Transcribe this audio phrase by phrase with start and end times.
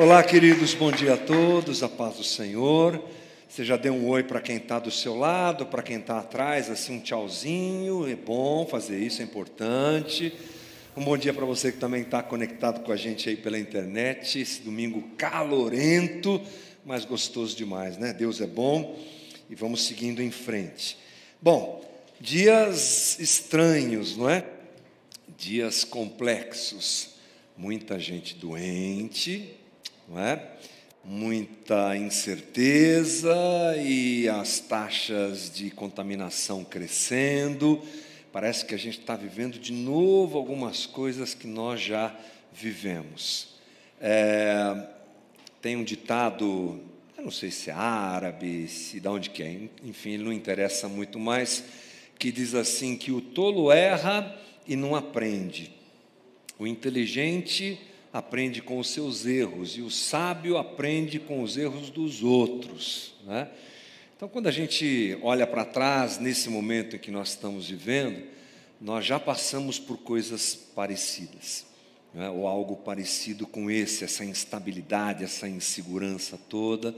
[0.00, 3.04] Olá, queridos, bom dia a todos, a paz do Senhor.
[3.48, 6.70] Você já deu um oi para quem está do seu lado, para quem está atrás,
[6.70, 8.08] assim um tchauzinho.
[8.08, 10.32] É bom fazer isso, é importante.
[10.96, 14.38] Um bom dia para você que também está conectado com a gente aí pela internet.
[14.38, 16.40] Esse domingo calorento,
[16.86, 18.12] mas gostoso demais, né?
[18.12, 18.96] Deus é bom
[19.50, 20.96] e vamos seguindo em frente.
[21.42, 21.84] Bom,
[22.20, 24.44] dias estranhos, não é?
[25.36, 27.16] Dias complexos.
[27.56, 29.58] Muita gente doente,
[30.08, 30.42] não é?
[31.04, 33.34] Muita incerteza
[33.78, 37.82] e as taxas de contaminação crescendo.
[38.32, 42.14] Parece que a gente está vivendo de novo algumas coisas que nós já
[42.52, 43.54] vivemos.
[44.00, 44.86] É,
[45.60, 46.80] tem um ditado,
[47.16, 51.18] eu não sei se é árabe, se de onde que é, enfim, não interessa muito
[51.18, 51.64] mais,
[52.18, 54.36] que diz assim que o tolo erra
[54.66, 55.72] e não aprende.
[56.58, 57.78] O inteligente
[58.12, 63.14] aprende com os seus erros e o sábio aprende com os erros dos outros.
[63.24, 63.48] Né?
[64.16, 68.24] Então, quando a gente olha para trás, nesse momento em que nós estamos vivendo,
[68.80, 71.66] nós já passamos por coisas parecidas,
[72.14, 72.28] né?
[72.30, 76.94] ou algo parecido com esse, essa instabilidade, essa insegurança toda,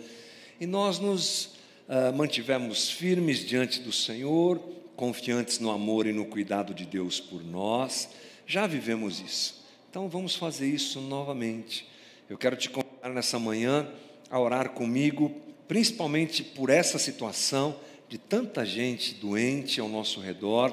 [0.60, 1.56] e nós nos
[1.88, 4.58] uh, mantivemos firmes diante do Senhor,
[4.94, 8.10] confiantes no amor e no cuidado de Deus por nós,
[8.46, 9.59] já vivemos isso.
[9.90, 11.84] Então vamos fazer isso novamente.
[12.28, 13.90] Eu quero te convidar nessa manhã
[14.30, 15.34] a orar comigo,
[15.66, 17.74] principalmente por essa situação
[18.08, 20.72] de tanta gente doente ao nosso redor,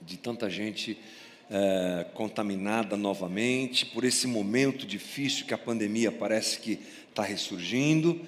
[0.00, 0.98] de tanta gente
[1.50, 6.78] é, contaminada novamente, por esse momento difícil que a pandemia parece que
[7.10, 8.22] está ressurgindo.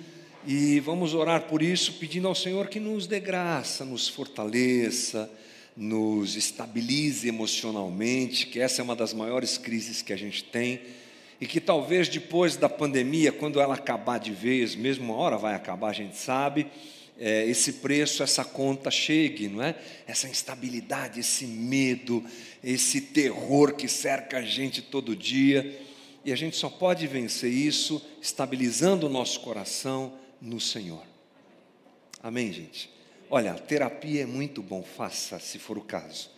[0.47, 5.31] E vamos orar por isso, pedindo ao Senhor que nos dê graça, nos fortaleça,
[5.77, 10.81] nos estabilize emocionalmente, que essa é uma das maiores crises que a gente tem,
[11.41, 15.55] e que talvez depois da pandemia, quando ela acabar de vez, mesmo uma hora vai
[15.55, 16.67] acabar, a gente sabe,
[17.19, 19.75] é, esse preço, essa conta chegue, não é?
[20.07, 22.25] Essa instabilidade, esse medo,
[22.63, 25.81] esse terror que cerca a gente todo dia,
[26.25, 31.03] e a gente só pode vencer isso estabilizando o nosso coração no Senhor.
[32.23, 32.89] Amém, gente?
[33.35, 36.29] Olha, terapia é muito bom, faça se for o caso.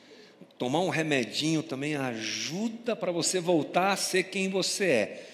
[0.56, 5.28] Tomar um remedinho também ajuda para você voltar a ser quem você é.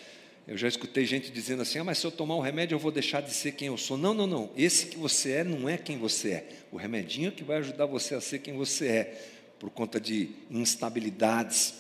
[0.48, 2.90] Eu já escutei gente dizendo assim: ah, mas se eu tomar um remédio eu vou
[2.90, 3.98] deixar de ser quem eu sou.
[3.98, 4.50] Não, não, não.
[4.56, 6.48] Esse que você é não é quem você é.
[6.72, 9.24] O remedinho é que vai ajudar você a ser quem você é,
[9.58, 11.74] por conta de instabilidades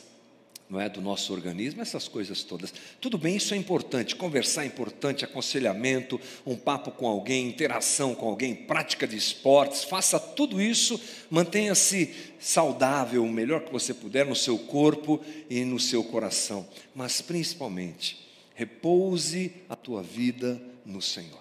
[0.70, 2.72] não é, do nosso organismo, essas coisas todas.
[3.00, 8.28] Tudo bem, isso é importante, conversar é importante, aconselhamento, um papo com alguém, interação com
[8.28, 14.36] alguém, prática de esportes, faça tudo isso, mantenha-se saudável, o melhor que você puder no
[14.36, 15.20] seu corpo
[15.50, 21.40] e no seu coração, mas principalmente, repouse a tua vida no Senhor.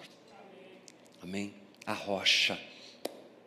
[1.22, 1.54] Amém?
[1.86, 2.58] A rocha,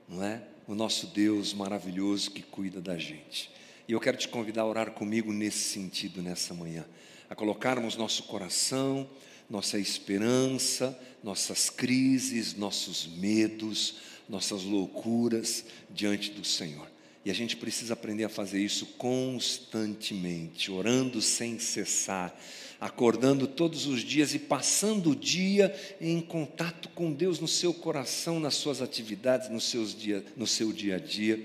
[0.08, 0.42] não é?
[0.66, 3.53] O nosso Deus maravilhoso que cuida da gente.
[3.86, 6.86] E eu quero te convidar a orar comigo nesse sentido nessa manhã,
[7.30, 9.10] a colocarmos nosso coração,
[9.50, 13.96] nossa esperança, nossas crises, nossos medos,
[14.30, 16.90] nossas loucuras diante do Senhor.
[17.26, 22.34] E a gente precisa aprender a fazer isso constantemente, orando sem cessar,
[22.80, 28.40] acordando todos os dias e passando o dia em contato com Deus no seu coração,
[28.40, 31.38] nas suas atividades, no, seus dia, no seu dia a dia,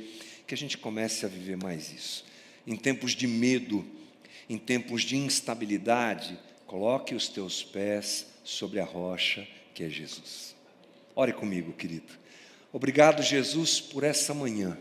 [0.46, 2.27] que a gente comece a viver mais isso
[2.68, 3.82] em tempos de medo,
[4.46, 10.54] em tempos de instabilidade, coloque os teus pés sobre a rocha que é Jesus.
[11.16, 12.12] Ore comigo, querido.
[12.70, 14.76] Obrigado, Jesus, por essa manhã.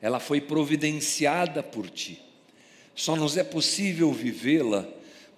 [0.00, 2.22] Ela foi providenciada por ti.
[2.94, 4.88] Só nos é possível vivê-la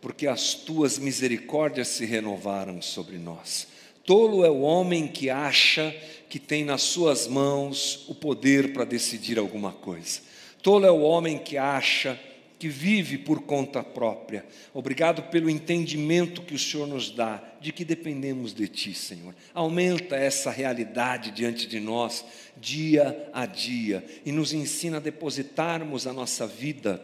[0.02, 3.66] porque as tuas misericórdias se renovaram sobre nós.
[4.04, 5.96] Tolo é o homem que acha
[6.28, 10.20] que tem nas suas mãos o poder para decidir alguma coisa.
[10.64, 12.18] Tolo é o homem que acha
[12.58, 14.46] que vive por conta própria.
[14.72, 19.34] Obrigado pelo entendimento que o Senhor nos dá de que dependemos de Ti, Senhor.
[19.52, 22.24] Aumenta essa realidade diante de nós,
[22.56, 26.98] dia a dia, e nos ensina a depositarmos a nossa vida,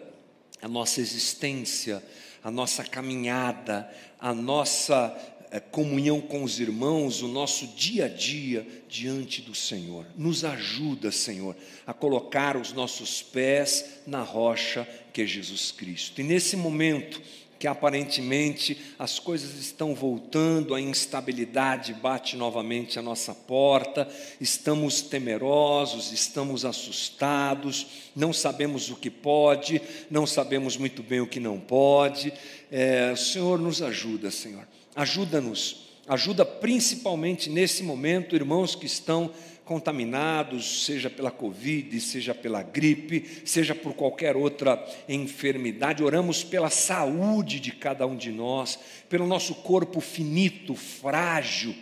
[0.62, 2.02] a nossa existência,
[2.42, 5.14] a nossa caminhada, a nossa
[5.58, 10.06] comunhão com os irmãos, o nosso dia a dia diante do Senhor.
[10.16, 16.20] Nos ajuda, Senhor, a colocar os nossos pés na rocha que é Jesus Cristo.
[16.20, 17.20] E nesse momento
[17.60, 24.08] que aparentemente as coisas estão voltando, a instabilidade bate novamente a nossa porta,
[24.40, 27.86] estamos temerosos, estamos assustados,
[28.16, 32.32] não sabemos o que pode, não sabemos muito bem o que não pode.
[32.72, 34.66] É, o Senhor nos ajuda, Senhor,
[35.00, 39.32] ajuda-nos, ajuda principalmente nesse momento, irmãos que estão
[39.64, 46.04] contaminados, seja pela Covid, seja pela gripe, seja por qualquer outra enfermidade.
[46.04, 51.74] Oramos pela saúde de cada um de nós, pelo nosso corpo finito, frágil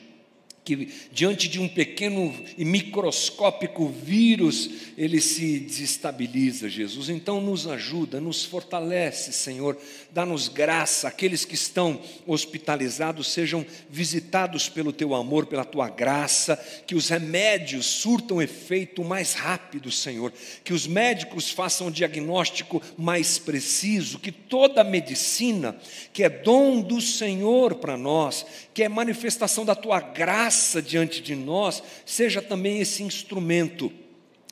[0.69, 4.69] que diante de um pequeno e microscópico vírus,
[4.99, 7.09] ele se desestabiliza, Jesus.
[7.09, 9.79] Então nos ajuda, nos fortalece, Senhor.
[10.11, 16.95] Dá-nos graça, aqueles que estão hospitalizados sejam visitados pelo teu amor, pela tua graça, que
[16.95, 20.31] os remédios surtam efeito mais rápido, Senhor.
[20.63, 25.75] Que os médicos façam o diagnóstico mais preciso, que toda a medicina,
[26.13, 28.45] que é dom do Senhor para nós,
[28.75, 33.93] que é manifestação da tua graça diante de nós, seja também esse instrumento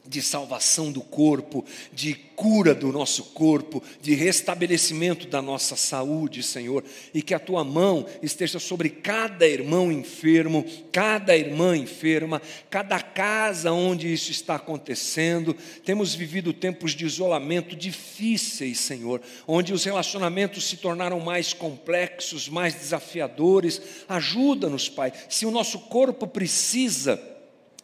[0.09, 6.85] de salvação do corpo, de cura do nosso corpo, de restabelecimento da nossa saúde, Senhor,
[7.15, 13.73] e que a tua mão esteja sobre cada irmão enfermo, cada irmã enferma, cada casa
[13.73, 15.57] onde isso está acontecendo.
[15.85, 22.75] Temos vivido tempos de isolamento difíceis, Senhor, onde os relacionamentos se tornaram mais complexos, mais
[22.75, 23.81] desafiadores.
[24.09, 25.13] Ajuda-nos, Pai.
[25.29, 27.36] Se o nosso corpo precisa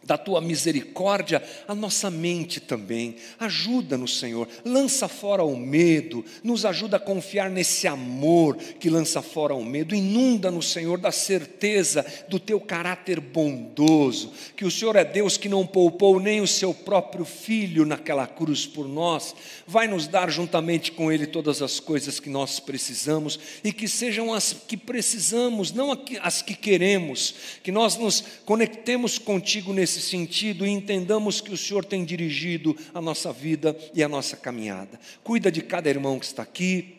[0.03, 3.15] da tua misericórdia, a nossa mente também.
[3.39, 4.47] Ajuda-nos, Senhor.
[4.65, 9.95] Lança fora o medo, nos ajuda a confiar nesse amor que lança fora o medo.
[9.95, 15.65] Inunda-nos, Senhor, da certeza do teu caráter bondoso, que o Senhor é Deus que não
[15.65, 19.35] poupou nem o seu próprio filho naquela cruz por nós.
[19.65, 24.33] Vai nos dar juntamente com ele todas as coisas que nós precisamos e que sejam
[24.33, 30.65] as que precisamos, não as que queremos, que nós nos conectemos contigo nesse nesse sentido
[30.65, 34.99] e entendamos que o Senhor tem dirigido a nossa vida e a nossa caminhada.
[35.23, 36.95] Cuida de cada irmão que está aqui,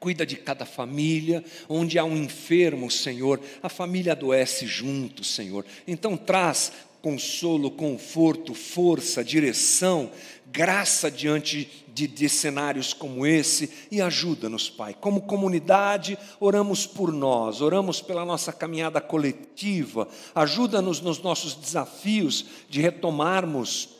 [0.00, 5.64] cuida de cada família, onde há um enfermo, Senhor, a família adoece junto, Senhor.
[5.86, 6.72] Então traz
[7.04, 10.10] consolo, conforto, força, direção,
[10.50, 14.96] graça diante de, de cenários como esse e ajuda-nos, Pai.
[14.98, 22.80] Como comunidade, oramos por nós, oramos pela nossa caminhada coletiva, ajuda-nos nos nossos desafios de
[22.80, 23.90] retomarmos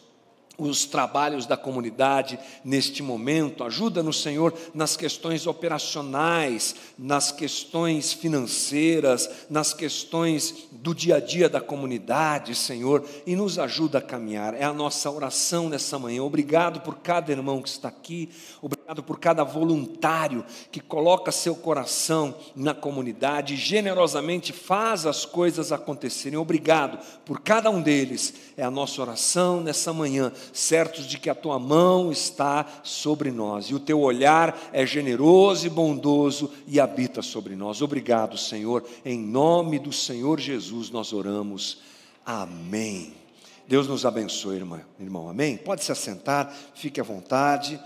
[0.57, 3.65] os trabalhos da comunidade neste momento.
[3.65, 11.61] Ajuda-nos, Senhor, nas questões operacionais, nas questões financeiras, nas questões do dia a dia da
[11.61, 14.55] comunidade, Senhor, e nos ajuda a caminhar.
[14.55, 16.23] É a nossa oração nessa manhã.
[16.23, 18.29] Obrigado por cada irmão que está aqui,
[18.61, 18.74] obrigado
[19.05, 26.39] por cada voluntário que coloca seu coração na comunidade generosamente faz as coisas acontecerem.
[26.39, 28.35] Obrigado por cada um deles.
[28.57, 33.67] É a nossa oração nessa manhã certos de que a tua mão está sobre nós
[33.67, 37.81] e o teu olhar é generoso e bondoso e habita sobre nós.
[37.81, 38.85] Obrigado, Senhor.
[39.05, 41.79] Em nome do Senhor Jesus nós oramos.
[42.25, 43.15] Amém.
[43.67, 44.57] Deus nos abençoe,
[45.01, 45.29] irmão.
[45.29, 45.57] Amém?
[45.57, 47.81] Pode se assentar, fique à vontade.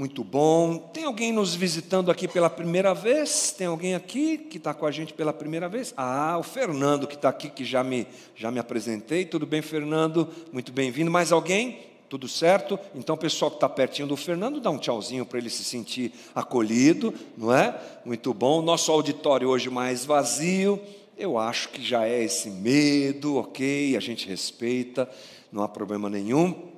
[0.00, 0.78] Muito bom.
[0.78, 3.52] Tem alguém nos visitando aqui pela primeira vez?
[3.52, 5.92] Tem alguém aqui que está com a gente pela primeira vez?
[5.94, 9.26] Ah, o Fernando que está aqui, que já me, já me apresentei.
[9.26, 10.26] Tudo bem, Fernando?
[10.50, 11.10] Muito bem-vindo.
[11.10, 11.80] Mais alguém?
[12.08, 12.78] Tudo certo?
[12.94, 16.14] Então, o pessoal que está pertinho do Fernando, dá um tchauzinho para ele se sentir
[16.34, 17.78] acolhido, não é?
[18.02, 18.62] Muito bom.
[18.62, 20.80] Nosso auditório hoje mais vazio.
[21.14, 23.94] Eu acho que já é esse medo, ok?
[23.94, 25.06] A gente respeita,
[25.52, 26.69] não há problema nenhum.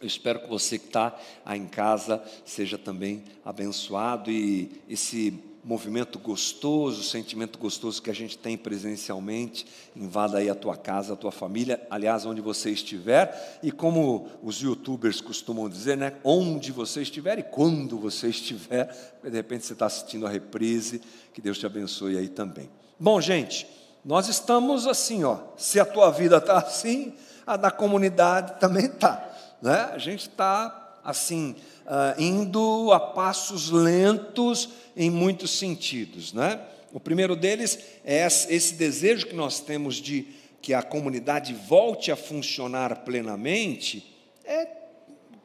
[0.00, 1.14] Eu espero que você que está
[1.44, 8.38] aí em casa seja também abençoado e esse movimento gostoso, sentimento gostoso que a gente
[8.38, 13.70] tem presencialmente, invada aí a tua casa, a tua família, aliás, onde você estiver, e
[13.70, 16.14] como os youtubers costumam dizer, né?
[16.24, 18.86] Onde você estiver e quando você estiver,
[19.22, 21.02] de repente você está assistindo a reprise,
[21.34, 22.70] que Deus te abençoe aí também.
[22.98, 23.66] Bom, gente,
[24.02, 25.38] nós estamos assim, ó.
[25.58, 27.12] Se a tua vida está assim,
[27.46, 29.29] a da comunidade também está.
[29.62, 29.90] Né?
[29.92, 31.54] A gente está assim
[31.86, 36.60] uh, indo a passos lentos em muitos sentidos, né?
[36.92, 40.26] O primeiro deles é esse desejo que nós temos de
[40.60, 44.14] que a comunidade volte a funcionar plenamente,
[44.44, 44.66] é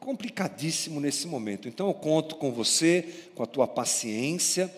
[0.00, 1.68] complicadíssimo nesse momento.
[1.68, 4.72] Então eu conto com você, com a tua paciência.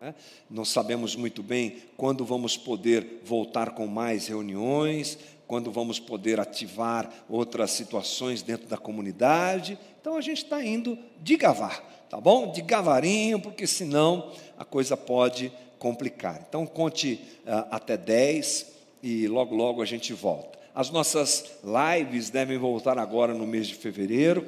[0.00, 0.14] Né?
[0.50, 7.10] Não sabemos muito bem quando vamos poder voltar com mais reuniões, quando vamos poder ativar
[7.28, 9.78] outras situações dentro da comunidade.
[10.00, 12.52] Então a gente está indo de gavar, tá bom?
[12.52, 16.44] Devagarinho, porque senão a coisa pode complicar.
[16.48, 18.72] Então conte uh, até 10
[19.02, 20.58] e logo logo a gente volta.
[20.74, 24.46] As nossas lives devem voltar agora no mês de fevereiro,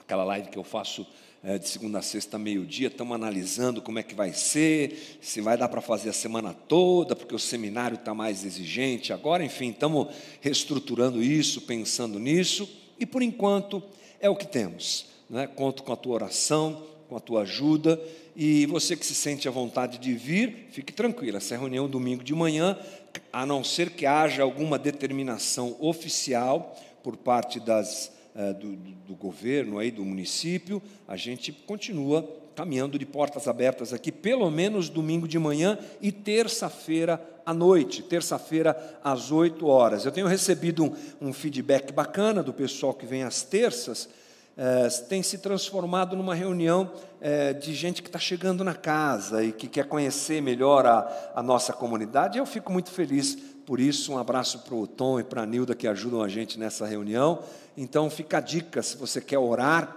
[0.00, 1.06] aquela live que eu faço
[1.42, 5.68] de segunda a sexta, meio-dia, estamos analisando como é que vai ser, se vai dar
[5.68, 10.06] para fazer a semana toda, porque o seminário está mais exigente agora, enfim, estamos
[10.40, 13.82] reestruturando isso, pensando nisso, e por enquanto
[14.20, 15.06] é o que temos.
[15.28, 15.48] Né?
[15.48, 18.00] Conto com a tua oração, com a tua ajuda,
[18.36, 22.22] e você que se sente à vontade de vir, fique tranquilo, essa é reunião domingo
[22.22, 22.78] de manhã,
[23.32, 29.78] a não ser que haja alguma determinação oficial por parte das eh, do, do, governo,
[29.78, 35.38] aí, do município, a gente continua caminhando de portas abertas aqui, pelo menos domingo de
[35.38, 40.04] manhã e terça-feira à noite, terça-feira às 8 horas.
[40.04, 44.08] Eu tenho recebido um, um, feedback bacana do pessoal que vem às terças,
[44.56, 49.52] eh, tem se transformado numa reunião eh, de gente que está chegando na casa e
[49.52, 52.38] que quer conhecer melhor a, a nossa comunidade.
[52.38, 55.74] Eu fico muito feliz por isso, um abraço para o Tom e para a Nilda
[55.74, 57.42] que ajudam a gente nessa reunião.
[57.76, 59.96] Então, fica a dica: se você quer orar,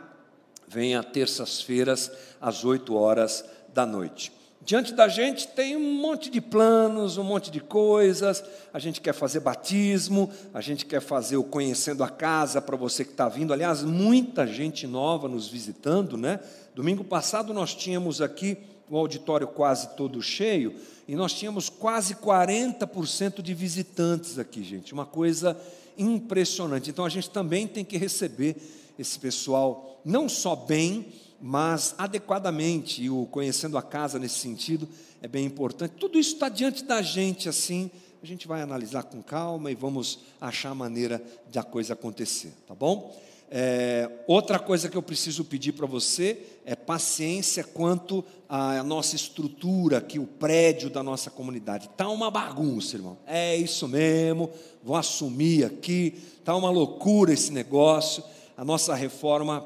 [0.67, 4.31] venha terças-feiras, às 8 horas da noite.
[4.65, 8.43] Diante da gente tem um monte de planos, um monte de coisas.
[8.73, 13.05] A gente quer fazer batismo, a gente quer fazer o Conhecendo a Casa para você
[13.05, 13.53] que está vindo.
[13.53, 16.39] Aliás, muita gente nova nos visitando, né?
[16.73, 18.57] Domingo passado nós tínhamos aqui
[18.89, 20.75] o auditório quase todo cheio
[21.07, 25.59] e nós tínhamos quase 40% de visitantes aqui, gente, uma coisa
[25.97, 26.89] impressionante.
[26.89, 28.55] Então a gente também tem que receber
[28.97, 31.07] esse pessoal não só bem,
[31.41, 34.87] mas adequadamente, e o conhecendo a casa nesse sentido
[35.21, 35.95] é bem importante.
[35.99, 40.19] Tudo isso está diante da gente assim, a gente vai analisar com calma e vamos
[40.41, 43.15] achar a maneira de a coisa acontecer, tá bom?
[43.49, 49.99] É, outra coisa que eu preciso pedir para você é paciência quanto à nossa estrutura
[49.99, 51.87] aqui, o prédio da nossa comunidade.
[51.87, 53.17] Está uma bagunça, irmão.
[53.25, 54.49] É isso mesmo,
[54.83, 56.21] vou assumir aqui.
[56.39, 58.23] Está uma loucura esse negócio.
[58.57, 59.65] A nossa reforma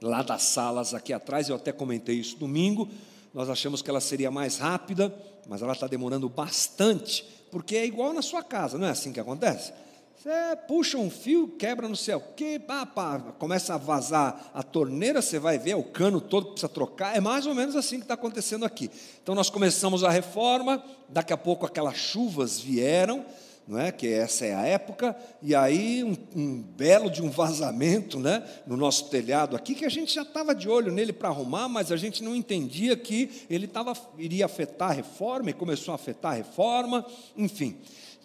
[0.00, 2.88] lá das salas aqui atrás, eu até comentei isso domingo.
[3.32, 5.14] Nós achamos que ela seria mais rápida,
[5.46, 9.20] mas ela está demorando bastante, porque é igual na sua casa, não é assim que
[9.20, 9.72] acontece?
[10.18, 15.22] Você puxa um fio, quebra no céu, que pá, pá, começa a vazar a torneira,
[15.22, 17.16] você vai ver o cano todo precisa trocar.
[17.16, 18.90] É mais ou menos assim que está acontecendo aqui.
[19.22, 23.24] Então nós começamos a reforma, daqui a pouco aquelas chuvas vieram,
[23.64, 23.92] não é?
[23.92, 28.42] Que essa é a época, e aí um, um belo de um vazamento, né?
[28.66, 31.92] No nosso telhado aqui, que a gente já estava de olho nele para arrumar, mas
[31.92, 36.32] a gente não entendia que ele tava, iria afetar a reforma, e começou a afetar
[36.32, 37.06] a reforma,
[37.36, 37.76] enfim.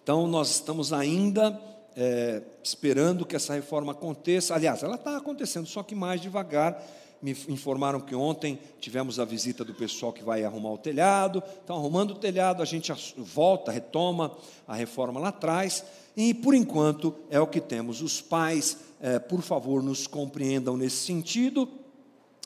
[0.02, 1.58] Então nós estamos ainda
[1.96, 4.54] é, esperando que essa reforma aconteça.
[4.54, 6.82] Aliás, ela está acontecendo, só que mais devagar.
[7.22, 11.42] Me informaram que ontem tivemos a visita do pessoal que vai arrumar o telhado.
[11.62, 14.36] Então, arrumando o telhado, a gente volta, retoma
[14.68, 15.84] a reforma lá atrás.
[16.16, 18.02] E, por enquanto, é o que temos.
[18.02, 21.68] Os pais, é, por favor, nos compreendam nesse sentido.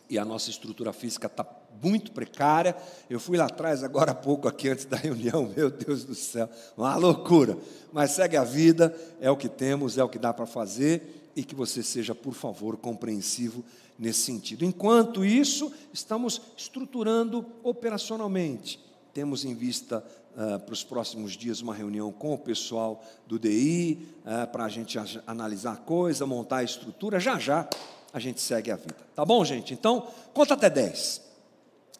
[0.08, 1.44] E a nossa estrutura física está
[1.82, 2.76] muito precária.
[3.08, 6.48] Eu fui lá atrás, agora há pouco, aqui antes da reunião, meu Deus do céu,
[6.76, 7.56] uma loucura.
[7.92, 11.44] Mas segue a vida, é o que temos, é o que dá para fazer, e
[11.44, 13.64] que você seja, por favor, compreensivo
[13.98, 14.64] nesse sentido.
[14.64, 18.80] Enquanto isso, estamos estruturando operacionalmente.
[19.12, 20.04] Temos em vista
[20.34, 24.68] uh, para os próximos dias uma reunião com o pessoal do DI, uh, para a
[24.68, 27.18] gente analisar a coisa, montar a estrutura.
[27.18, 27.68] Já já
[28.12, 28.96] a gente segue a vida.
[29.14, 29.74] Tá bom, gente?
[29.74, 31.27] Então, conta até 10.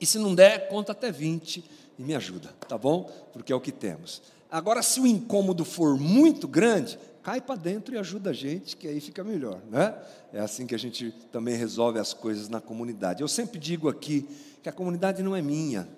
[0.00, 1.64] E se não der, conta até 20
[1.98, 3.10] e me ajuda, tá bom?
[3.32, 4.22] Porque é o que temos.
[4.50, 8.88] Agora, se o incômodo for muito grande, cai para dentro e ajuda a gente, que
[8.88, 9.94] aí fica melhor, né?
[10.32, 13.20] É assim que a gente também resolve as coisas na comunidade.
[13.20, 14.26] Eu sempre digo aqui
[14.62, 15.88] que a comunidade não é minha,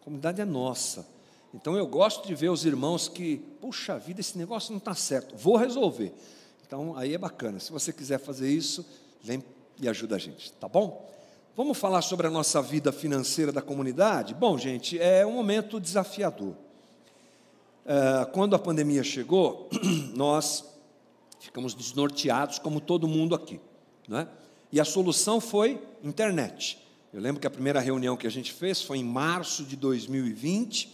[0.00, 1.06] a comunidade é nossa.
[1.52, 5.36] Então eu gosto de ver os irmãos que, puxa vida, esse negócio não está certo,
[5.36, 6.12] vou resolver.
[6.66, 7.58] Então aí é bacana.
[7.58, 8.86] Se você quiser fazer isso,
[9.22, 9.42] vem
[9.80, 11.08] e ajuda a gente, tá bom?
[11.56, 14.34] Vamos falar sobre a nossa vida financeira da comunidade?
[14.34, 16.52] Bom, gente, é um momento desafiador.
[17.86, 19.66] É, quando a pandemia chegou,
[20.14, 20.66] nós
[21.40, 23.58] ficamos desnorteados, como todo mundo aqui.
[24.06, 24.28] Né?
[24.70, 26.78] E a solução foi internet.
[27.10, 30.92] Eu lembro que a primeira reunião que a gente fez foi em março de 2020.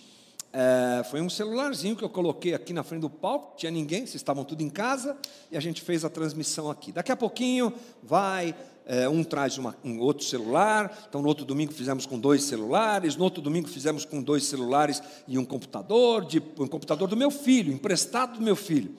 [0.52, 4.14] É, foi um celularzinho que eu coloquei aqui na frente do palco, tinha ninguém, vocês
[4.14, 5.16] estavam tudo em casa,
[5.50, 6.92] e a gente fez a transmissão aqui.
[6.92, 8.54] Daqui a pouquinho vai,
[8.86, 13.16] é, um traz uma, um outro celular, então no outro domingo fizemos com dois celulares,
[13.16, 17.30] no outro domingo fizemos com dois celulares e um computador, de, um computador do meu
[17.30, 18.94] filho, emprestado do meu filho.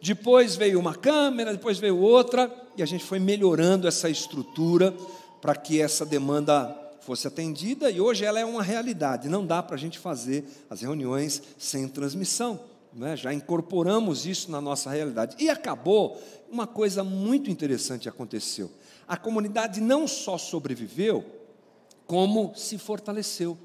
[0.00, 4.94] Depois veio uma câmera, depois veio outra, e a gente foi melhorando essa estrutura
[5.40, 9.28] para que essa demanda fosse atendida e hoje ela é uma realidade.
[9.28, 12.60] Não dá para a gente fazer as reuniões sem transmissão.
[12.92, 13.16] Né?
[13.16, 15.36] Já incorporamos isso na nossa realidade.
[15.38, 18.70] E acabou, uma coisa muito interessante aconteceu.
[19.08, 21.24] A comunidade não só sobreviveu,
[22.06, 23.56] como se fortaleceu.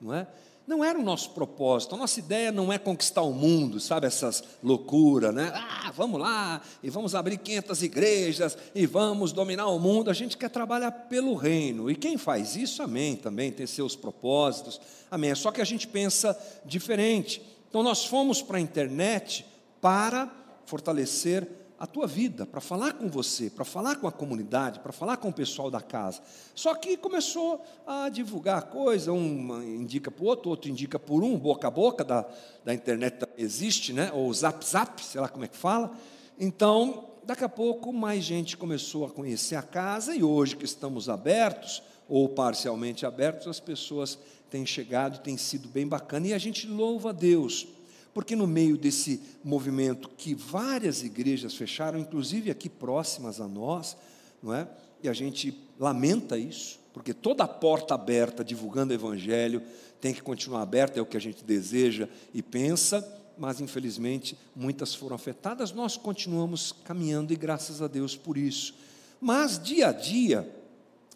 [0.00, 0.26] Não é?
[0.66, 4.44] Não era o nosso propósito, a nossa ideia não é conquistar o mundo, sabe, essas
[4.62, 5.50] loucuras, né?
[5.52, 10.08] Ah, vamos lá, e vamos abrir 500 igrejas, e vamos dominar o mundo.
[10.08, 14.80] A gente quer trabalhar pelo reino, e quem faz isso, amém, também tem seus propósitos,
[15.10, 15.34] amém.
[15.34, 17.42] Só que a gente pensa diferente.
[17.68, 19.44] Então, nós fomos para a internet
[19.80, 20.30] para
[20.64, 21.48] fortalecer
[21.82, 25.30] a tua vida, para falar com você, para falar com a comunidade, para falar com
[25.30, 26.22] o pessoal da casa.
[26.54, 31.36] Só que começou a divulgar coisa, um indica para o outro, outro indica por um,
[31.36, 32.24] boca a boca da,
[32.64, 34.12] da internet existe, né?
[34.14, 35.90] ou zap zap, sei lá como é que fala.
[36.38, 41.08] Então, daqui a pouco, mais gente começou a conhecer a casa e hoje que estamos
[41.08, 44.16] abertos, ou parcialmente abertos, as pessoas
[44.48, 47.66] têm chegado, tem sido bem bacana e a gente louva a Deus
[48.14, 53.96] porque no meio desse movimento que várias igrejas fecharam, inclusive aqui próximas a nós,
[54.42, 54.68] não é?
[55.02, 59.62] E a gente lamenta isso, porque toda porta aberta divulgando o evangelho
[60.00, 63.06] tem que continuar aberta, é o que a gente deseja e pensa,
[63.38, 65.72] mas infelizmente muitas foram afetadas.
[65.72, 68.74] Nós continuamos caminhando e graças a Deus por isso.
[69.20, 70.48] Mas dia a dia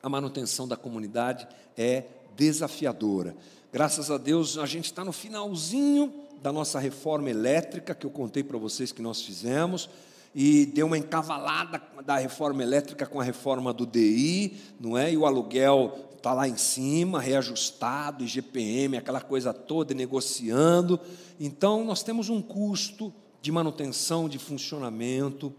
[0.02, 2.04] a manutenção da comunidade é
[2.36, 3.36] desafiadora.
[3.72, 8.42] Graças a Deus a gente está no finalzinho da nossa reforma elétrica, que eu contei
[8.42, 9.88] para vocês que nós fizemos,
[10.34, 15.12] e deu uma encavalada da reforma elétrica com a reforma do DI, não é?
[15.12, 21.00] E o aluguel está lá em cima, reajustado, IGPM, aquela coisa toda, negociando.
[21.40, 25.54] Então, nós temos um custo de manutenção, de funcionamento,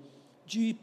[0.46, 0.76] de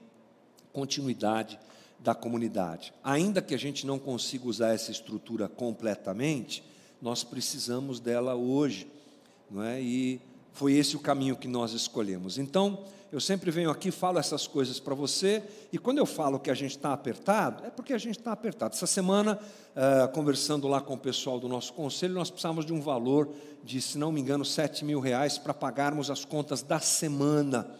[0.72, 1.58] continuidade
[2.00, 2.92] da comunidade.
[3.02, 6.64] Ainda que a gente não consiga usar essa estrutura completamente,
[7.00, 8.88] nós precisamos dela hoje
[9.54, 9.80] não é?
[9.80, 10.20] E
[10.52, 12.38] foi esse o caminho que nós escolhemos.
[12.38, 15.40] Então, eu sempre venho aqui, falo essas coisas para você,
[15.72, 18.74] e quando eu falo que a gente está apertado, é porque a gente está apertado.
[18.74, 22.80] Essa semana, uh, conversando lá com o pessoal do nosso conselho, nós precisávamos de um
[22.80, 23.28] valor
[23.62, 27.70] de, se não me engano, 7 mil reais para pagarmos as contas da semana.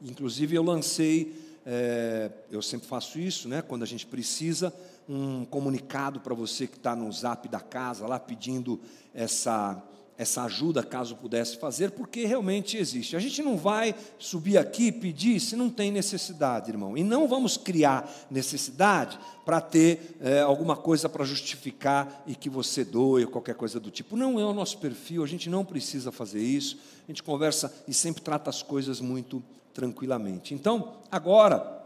[0.00, 4.72] Inclusive, eu lancei, é, eu sempre faço isso, né, quando a gente precisa,
[5.06, 8.80] um comunicado para você que está no zap da casa, lá pedindo
[9.12, 9.82] essa
[10.18, 13.14] essa ajuda, caso pudesse fazer, porque realmente existe.
[13.14, 16.98] A gente não vai subir aqui e pedir se não tem necessidade, irmão.
[16.98, 22.84] E não vamos criar necessidade para ter é, alguma coisa para justificar e que você
[22.84, 24.16] doe qualquer coisa do tipo.
[24.16, 26.76] Não é o nosso perfil, a gente não precisa fazer isso.
[27.04, 29.40] A gente conversa e sempre trata as coisas muito
[29.72, 30.52] tranquilamente.
[30.52, 31.77] Então, agora.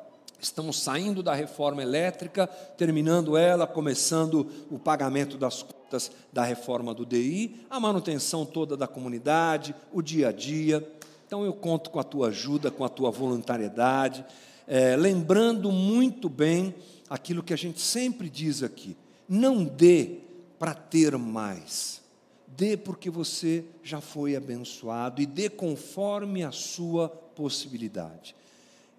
[0.42, 7.06] Estamos saindo da reforma elétrica, terminando ela, começando o pagamento das contas da reforma do
[7.06, 10.84] DI, a manutenção toda da comunidade, o dia a dia.
[11.24, 14.24] Então eu conto com a tua ajuda, com a tua voluntariedade,
[14.66, 16.74] é, lembrando muito bem
[17.08, 18.96] aquilo que a gente sempre diz aqui:
[19.28, 20.18] não dê
[20.58, 22.02] para ter mais,
[22.48, 28.34] dê porque você já foi abençoado e dê conforme a sua possibilidade.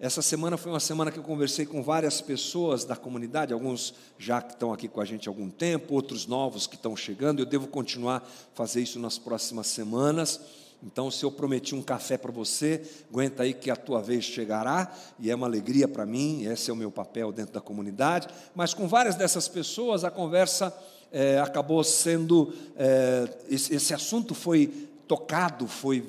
[0.00, 4.42] Essa semana foi uma semana que eu conversei com várias pessoas da comunidade, alguns já
[4.42, 7.38] que estão aqui com a gente há algum tempo, outros novos que estão chegando.
[7.38, 8.22] Eu devo continuar a
[8.54, 10.40] fazer isso nas próximas semanas.
[10.82, 14.92] Então, se eu prometi um café para você, aguenta aí que a tua vez chegará,
[15.18, 18.26] e é uma alegria para mim, esse é o meu papel dentro da comunidade.
[18.54, 20.76] Mas com várias dessas pessoas, a conversa
[21.12, 22.52] é, acabou sendo.
[22.76, 26.04] É, esse, esse assunto foi tocado, foi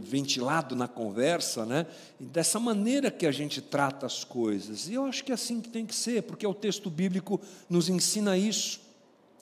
[0.00, 1.86] ventilado na conversa, né?
[2.18, 4.88] Dessa maneira que a gente trata as coisas.
[4.88, 7.88] E eu acho que é assim que tem que ser, porque o texto bíblico nos
[7.88, 8.80] ensina isso.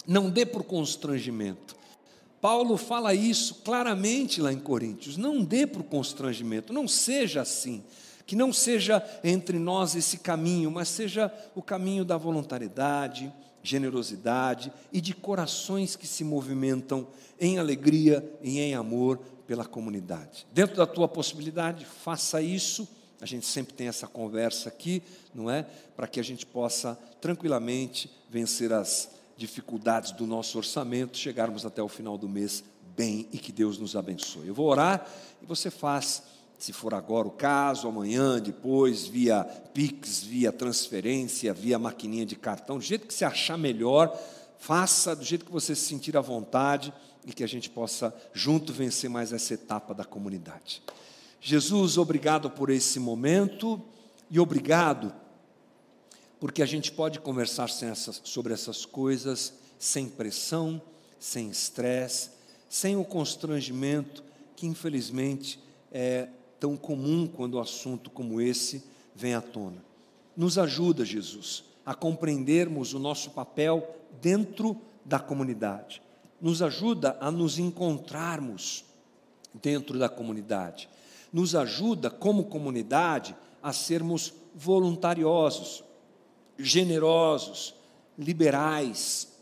[0.06, 1.76] Não dê por constrangimento.
[2.40, 5.16] Paulo fala isso claramente lá em Coríntios.
[5.16, 7.82] Não dê por constrangimento, não seja assim.
[8.24, 13.32] Que não seja entre nós esse caminho, mas seja o caminho da voluntariedade,
[13.68, 17.06] generosidade e de corações que se movimentam
[17.40, 20.46] em alegria e em amor pela comunidade.
[20.52, 22.88] Dentro da tua possibilidade, faça isso.
[23.20, 25.02] A gente sempre tem essa conversa aqui,
[25.34, 25.66] não é?
[25.96, 31.88] Para que a gente possa tranquilamente vencer as dificuldades do nosso orçamento, chegarmos até o
[31.88, 32.64] final do mês
[32.96, 34.48] bem e que Deus nos abençoe.
[34.48, 35.08] Eu vou orar
[35.40, 36.22] e você faz
[36.58, 42.78] se for agora o caso, amanhã, depois, via Pix, via transferência, via maquininha de cartão,
[42.78, 44.18] do jeito que você achar melhor,
[44.58, 46.92] faça do jeito que você se sentir à vontade
[47.24, 50.82] e que a gente possa junto vencer mais essa etapa da comunidade.
[51.40, 53.80] Jesus, obrigado por esse momento
[54.28, 55.14] e obrigado
[56.40, 60.80] porque a gente pode conversar sobre essas coisas sem pressão,
[61.18, 62.30] sem estresse,
[62.68, 64.24] sem o constrangimento
[64.56, 65.60] que infelizmente
[65.92, 69.82] é tão comum quando o assunto como esse vem à tona.
[70.36, 76.02] Nos ajuda, Jesus, a compreendermos o nosso papel dentro da comunidade.
[76.40, 78.84] Nos ajuda a nos encontrarmos
[79.54, 80.88] dentro da comunidade.
[81.32, 85.82] Nos ajuda, como comunidade, a sermos voluntariosos,
[86.58, 87.74] generosos,
[88.18, 89.36] liberais,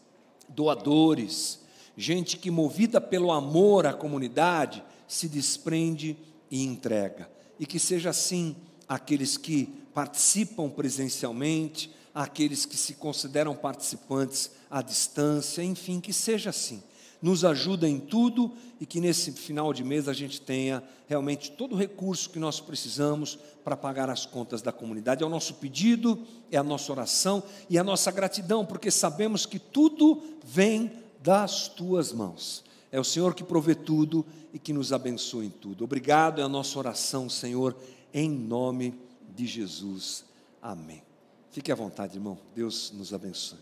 [0.48, 1.62] doadores,
[1.96, 6.16] gente que, movida pelo amor à comunidade, se desprende
[6.50, 7.30] e entrega.
[7.58, 8.56] E que seja assim
[8.88, 16.82] aqueles que participam presencialmente, aqueles que se consideram participantes à distância, enfim, que seja assim.
[17.20, 21.74] Nos ajuda em tudo e que nesse final de mês a gente tenha realmente todo
[21.74, 25.22] o recurso que nós precisamos para pagar as contas da comunidade.
[25.22, 29.58] É o nosso pedido, é a nossa oração e a nossa gratidão, porque sabemos que
[29.58, 32.65] tudo vem das tuas mãos.
[32.90, 35.84] É o Senhor que provê tudo e que nos abençoa em tudo.
[35.84, 37.76] Obrigado, é a nossa oração, Senhor,
[38.12, 38.94] em nome
[39.34, 40.24] de Jesus.
[40.62, 41.02] Amém.
[41.50, 42.38] Fique à vontade, irmão.
[42.54, 43.58] Deus nos abençoe.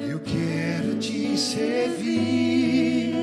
[0.00, 3.14] Eu quero te servir,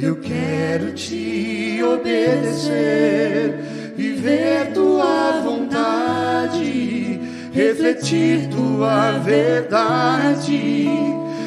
[0.00, 7.20] eu quero te obedecer viver tua vontade,
[7.52, 10.88] refletir tua verdade,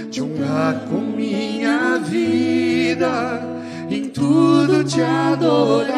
[0.10, 3.42] te honrar com minha vida,
[3.90, 5.98] em tudo te adorar,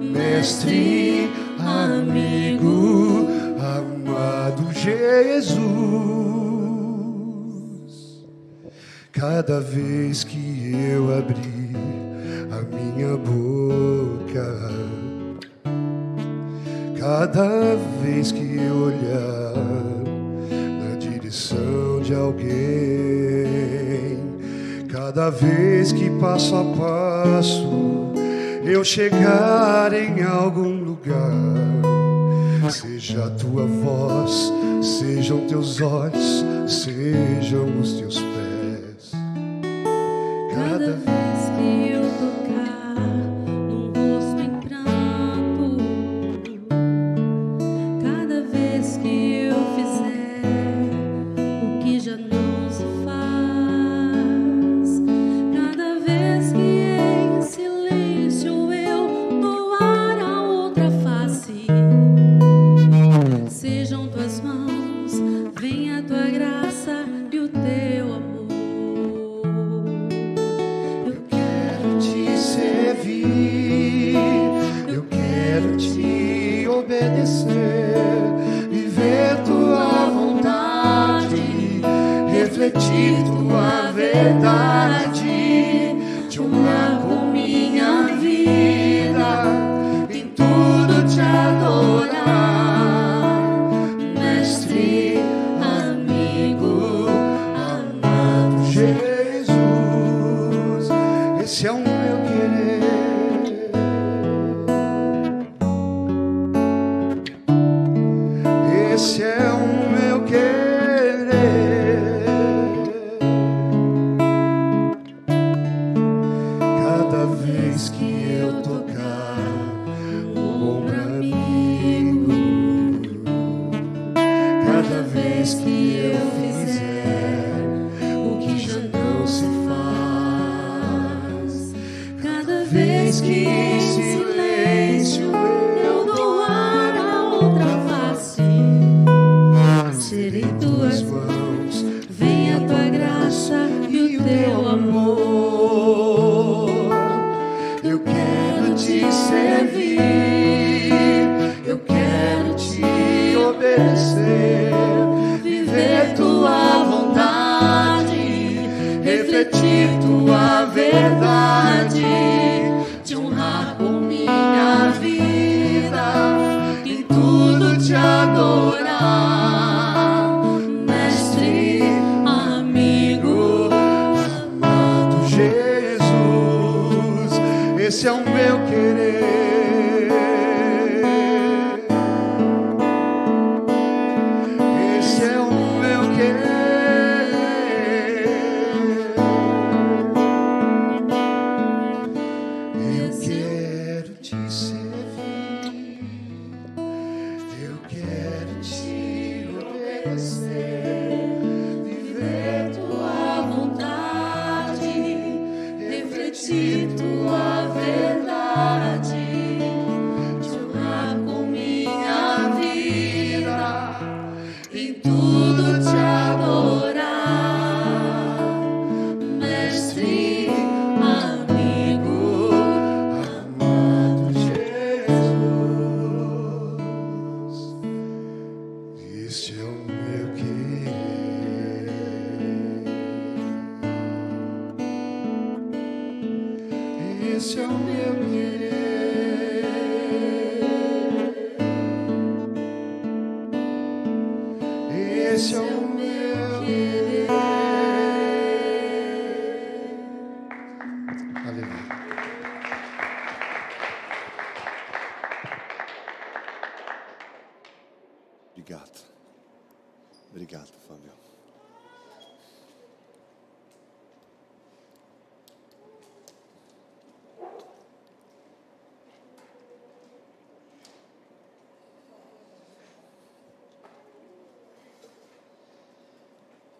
[0.00, 5.58] mestre, amigo, amado Jesus.
[9.12, 11.57] Cada vez que eu abri
[12.70, 14.70] minha boca.
[16.98, 19.54] Cada vez que olhar
[20.80, 22.48] na direção de alguém,
[24.90, 28.12] cada vez que passo a passo
[28.64, 31.32] eu chegar em algum lugar,
[32.70, 34.52] seja a tua voz,
[34.82, 38.37] sejam teus olhos, sejam os teus pés.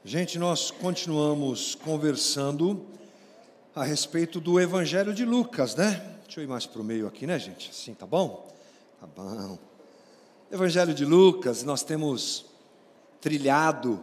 [0.09, 2.81] Gente, nós continuamos conversando
[3.75, 6.03] a respeito do Evangelho de Lucas, né?
[6.25, 7.69] Deixa eu ir mais para o meio aqui, né, gente?
[7.69, 8.51] Assim, tá bom?
[8.99, 9.59] Tá bom.
[10.51, 12.47] Evangelho de Lucas, nós temos
[13.21, 14.03] trilhado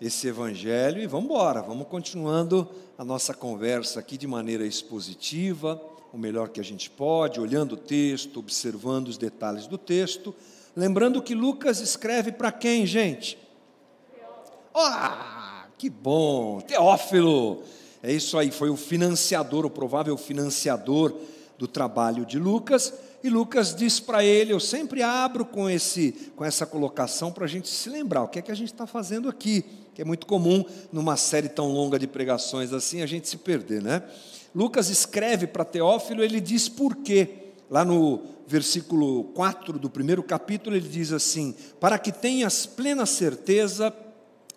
[0.00, 6.18] esse evangelho e vamos embora, vamos continuando a nossa conversa aqui de maneira expositiva, o
[6.18, 10.32] melhor que a gente pode, olhando o texto, observando os detalhes do texto,
[10.76, 13.42] lembrando que Lucas escreve para quem, gente?
[14.74, 16.60] Ah, que bom!
[16.60, 17.62] Teófilo!
[18.02, 21.14] É isso aí, foi o financiador, o provável financiador
[21.58, 22.92] do trabalho de Lucas.
[23.22, 27.48] E Lucas diz para ele: Eu sempre abro com, esse, com essa colocação para a
[27.48, 30.26] gente se lembrar o que é que a gente está fazendo aqui, que é muito
[30.26, 34.02] comum numa série tão longa de pregações assim a gente se perder, né?
[34.54, 37.38] Lucas escreve para Teófilo, ele diz por quê.
[37.70, 43.94] Lá no versículo 4 do primeiro capítulo, ele diz assim: Para que tenhas plena certeza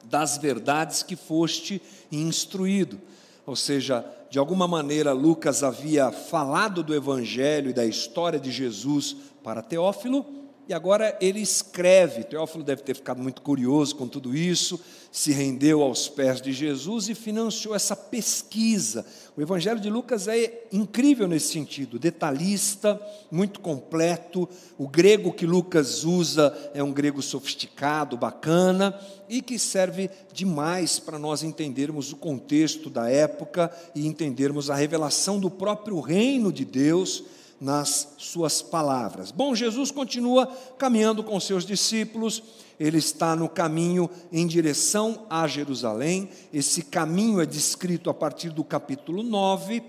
[0.09, 2.99] das verdades que foste instruído.
[3.45, 9.15] Ou seja, de alguma maneira Lucas havia falado do evangelho e da história de Jesus
[9.43, 10.25] para Teófilo,
[10.67, 12.23] e agora ele escreve.
[12.23, 14.79] Teófilo deve ter ficado muito curioso com tudo isso,
[15.11, 19.05] se rendeu aos pés de Jesus e financiou essa pesquisa.
[19.37, 22.99] O Evangelho de Lucas é incrível nesse sentido, detalhista,
[23.31, 24.49] muito completo.
[24.77, 28.99] O grego que Lucas usa é um grego sofisticado, bacana
[29.29, 35.39] e que serve demais para nós entendermos o contexto da época e entendermos a revelação
[35.39, 37.23] do próprio reino de Deus
[37.59, 39.31] nas suas palavras.
[39.31, 42.43] Bom, Jesus continua caminhando com seus discípulos,
[42.79, 46.29] ele está no caminho em direção a Jerusalém.
[46.53, 49.81] Esse caminho é descrito a partir do capítulo 9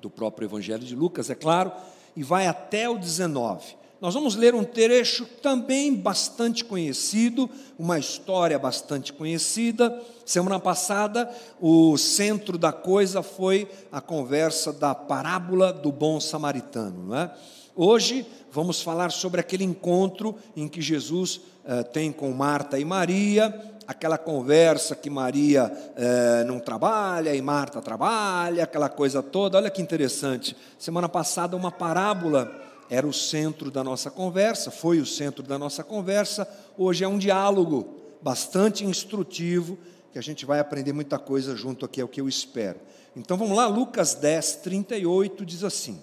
[0.00, 1.72] do próprio Evangelho de Lucas, é claro,
[2.14, 3.77] e vai até o 19.
[4.00, 10.00] Nós vamos ler um trecho também bastante conhecido, uma história bastante conhecida.
[10.24, 11.28] Semana passada,
[11.60, 17.08] o centro da coisa foi a conversa da parábola do bom samaritano.
[17.08, 17.34] Não é?
[17.74, 23.52] Hoje, vamos falar sobre aquele encontro em que Jesus eh, tem com Marta e Maria,
[23.84, 29.58] aquela conversa que Maria eh, não trabalha e Marta trabalha, aquela coisa toda.
[29.58, 30.56] Olha que interessante.
[30.78, 35.84] Semana passada, uma parábola era o centro da nossa conversa, foi o centro da nossa
[35.84, 36.48] conversa.
[36.76, 39.78] Hoje é um diálogo bastante instrutivo,
[40.12, 42.80] que a gente vai aprender muita coisa junto aqui, é o que eu espero.
[43.14, 46.00] Então vamos lá, Lucas 10, 38 diz assim: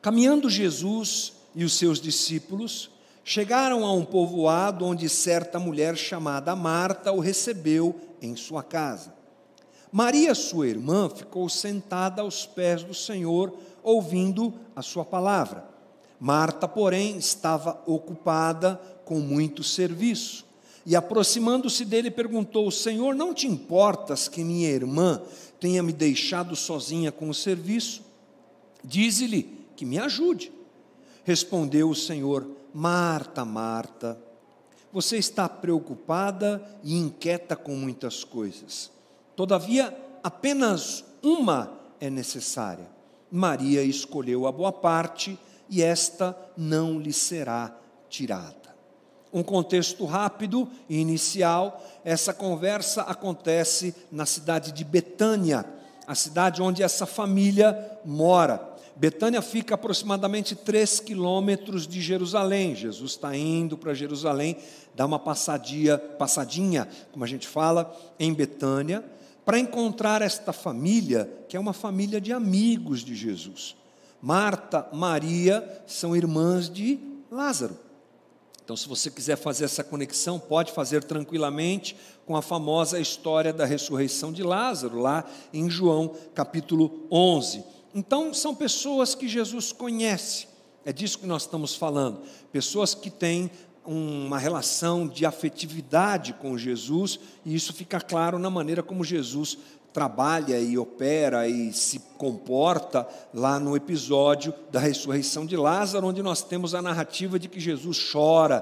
[0.00, 2.90] Caminhando Jesus e os seus discípulos
[3.24, 9.12] chegaram a um povoado onde certa mulher chamada Marta o recebeu em sua casa.
[9.90, 13.52] Maria, sua irmã, ficou sentada aos pés do Senhor,
[13.88, 15.64] ouvindo a sua palavra.
[16.20, 20.44] Marta, porém, estava ocupada com muito serviço.
[20.84, 25.22] E aproximando-se dele, perguntou: Senhor, não te importas que minha irmã
[25.58, 28.02] tenha me deixado sozinha com o serviço?
[28.84, 30.52] Dize-lhe que me ajude.
[31.24, 34.18] Respondeu o Senhor: Marta, Marta,
[34.92, 38.90] você está preocupada e inquieta com muitas coisas.
[39.36, 42.97] Todavia, apenas uma é necessária.
[43.30, 45.38] Maria escolheu a boa parte
[45.68, 47.76] e esta não lhe será
[48.08, 48.56] tirada.
[49.32, 55.64] Um contexto rápido e inicial, essa conversa acontece na cidade de Betânia,
[56.06, 58.76] a cidade onde essa família mora.
[58.96, 62.74] Betânia fica aproximadamente 3 quilômetros de Jerusalém.
[62.74, 64.56] Jesus está indo para Jerusalém,
[64.96, 69.04] dá uma passadia, passadinha, como a gente fala, em Betânia,
[69.48, 73.74] para encontrar esta família, que é uma família de amigos de Jesus.
[74.20, 76.98] Marta, Maria são irmãs de
[77.30, 77.74] Lázaro.
[78.62, 83.64] Então, se você quiser fazer essa conexão, pode fazer tranquilamente com a famosa história da
[83.64, 87.64] ressurreição de Lázaro, lá em João capítulo 11.
[87.94, 90.46] Então, são pessoas que Jesus conhece,
[90.84, 92.20] é disso que nós estamos falando.
[92.52, 93.50] Pessoas que têm
[93.90, 99.56] uma relação de afetividade com Jesus, e isso fica claro na maneira como Jesus
[99.94, 106.42] trabalha e opera e se comporta lá no episódio da ressurreição de Lázaro, onde nós
[106.42, 108.60] temos a narrativa de que Jesus chora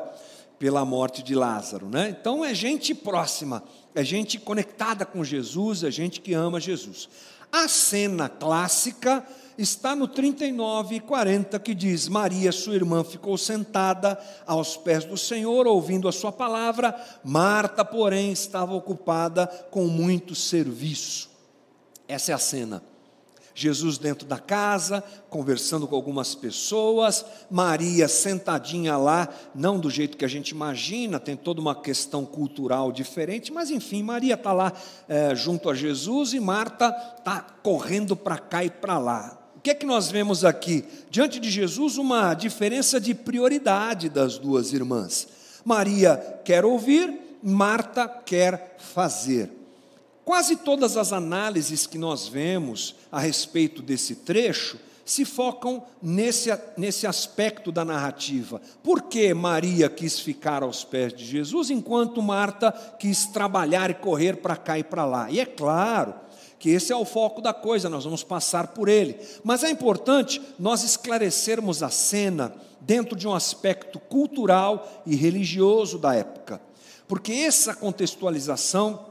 [0.61, 2.09] pela morte de Lázaro, né?
[2.09, 3.65] Então é gente próxima,
[3.97, 7.09] é gente conectada com Jesus, é gente que ama Jesus.
[7.51, 9.27] A cena clássica
[9.59, 15.17] está no 39 e 40 que diz: Maria, sua irmã, ficou sentada aos pés do
[15.17, 16.95] Senhor, ouvindo a sua palavra.
[17.25, 21.31] Marta, porém, estava ocupada com muito serviço.
[22.09, 22.83] Essa é a cena.
[23.59, 30.27] Jesus dentro da casa, conversando com algumas pessoas, Maria sentadinha lá, não do jeito que
[30.27, 34.75] a gente imagina, tem toda uma questão cultural diferente, mas enfim, Maria está lá
[35.09, 39.46] é, junto a Jesus e Marta está correndo para cá e para lá.
[39.67, 40.85] Que é que nós vemos aqui?
[41.11, 45.27] Diante de Jesus, uma diferença de prioridade das duas irmãs.
[45.65, 49.51] Maria quer ouvir, Marta quer fazer.
[50.25, 57.05] Quase todas as análises que nós vemos a respeito desse trecho se focam nesse, nesse
[57.05, 58.63] aspecto da narrativa.
[58.85, 64.37] Por que Maria quis ficar aos pés de Jesus, enquanto Marta quis trabalhar e correr
[64.37, 65.29] para cá e para lá?
[65.29, 66.15] E é claro
[66.59, 69.19] que esse é o foco da coisa, nós vamos passar por ele.
[69.45, 76.15] Mas é importante nós esclarecermos a cena dentro de um aspecto cultural e religioso da
[76.15, 76.61] época.
[77.07, 79.07] Porque essa contextualização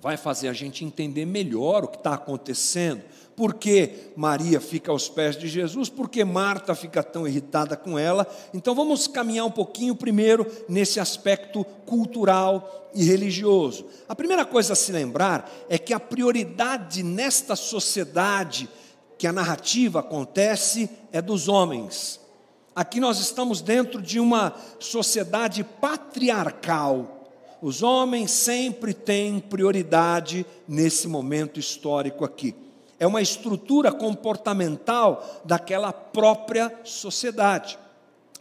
[0.00, 3.02] vai fazer a gente entender melhor o que está acontecendo.
[3.36, 5.90] Por que Maria fica aos pés de Jesus?
[5.90, 8.26] Por que Marta fica tão irritada com ela?
[8.54, 13.86] Então vamos caminhar um pouquinho primeiro nesse aspecto cultural e religioso.
[14.08, 18.68] A primeira coisa a se lembrar é que a prioridade nesta sociedade
[19.18, 22.18] que a narrativa acontece é dos homens.
[22.74, 27.16] Aqui nós estamos dentro de uma sociedade patriarcal
[27.60, 32.54] os homens sempre têm prioridade nesse momento histórico aqui.
[32.98, 37.78] É uma estrutura comportamental daquela própria sociedade.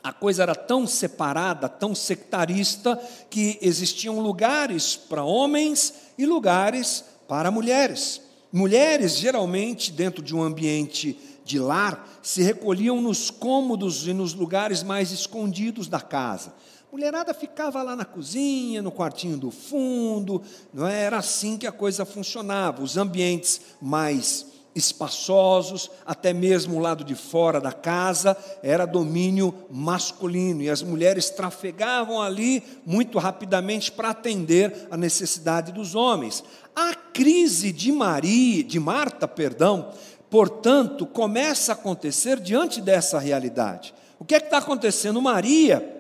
[0.04, 2.96] A coisa era tão separada, tão sectarista,
[3.30, 8.22] que existiam lugares para homens e lugares para mulheres.
[8.52, 14.84] Mulheres, geralmente, dentro de um ambiente de lar, se recolhiam nos cômodos e nos lugares
[14.84, 16.54] mais escondidos da casa
[16.96, 20.42] mulherada ficava lá na cozinha, no quartinho do fundo,
[20.74, 21.02] não é?
[21.02, 22.82] era assim que a coisa funcionava.
[22.82, 30.62] Os ambientes mais espaçosos, até mesmo o lado de fora da casa, era domínio masculino,
[30.62, 36.46] e as mulheres trafegavam ali muito rapidamente para atender a necessidade dos homens.
[36.74, 39.92] A crise de Maria, de Marta, perdão,
[40.30, 43.94] portanto, começa a acontecer diante dessa realidade.
[44.18, 45.22] O que é que está acontecendo?
[45.22, 45.94] Maria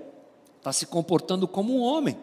[0.66, 2.16] está se comportando como um homem.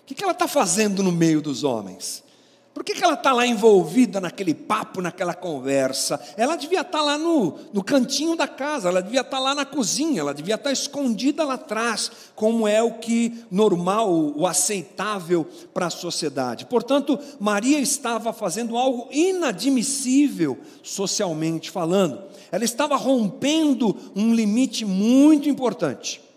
[0.00, 2.24] O que, que ela está fazendo no meio dos homens?
[2.72, 6.18] Por que, que ela está lá envolvida naquele papo, naquela conversa?
[6.38, 9.54] Ela devia estar tá lá no, no cantinho da casa, ela devia estar tá lá
[9.54, 14.46] na cozinha, ela devia estar tá escondida lá atrás, como é o que normal, o
[14.46, 16.64] aceitável para a sociedade.
[16.64, 22.22] Portanto, Maria estava fazendo algo inadmissível socialmente falando.
[22.50, 26.29] Ela estava rompendo um limite muito importante.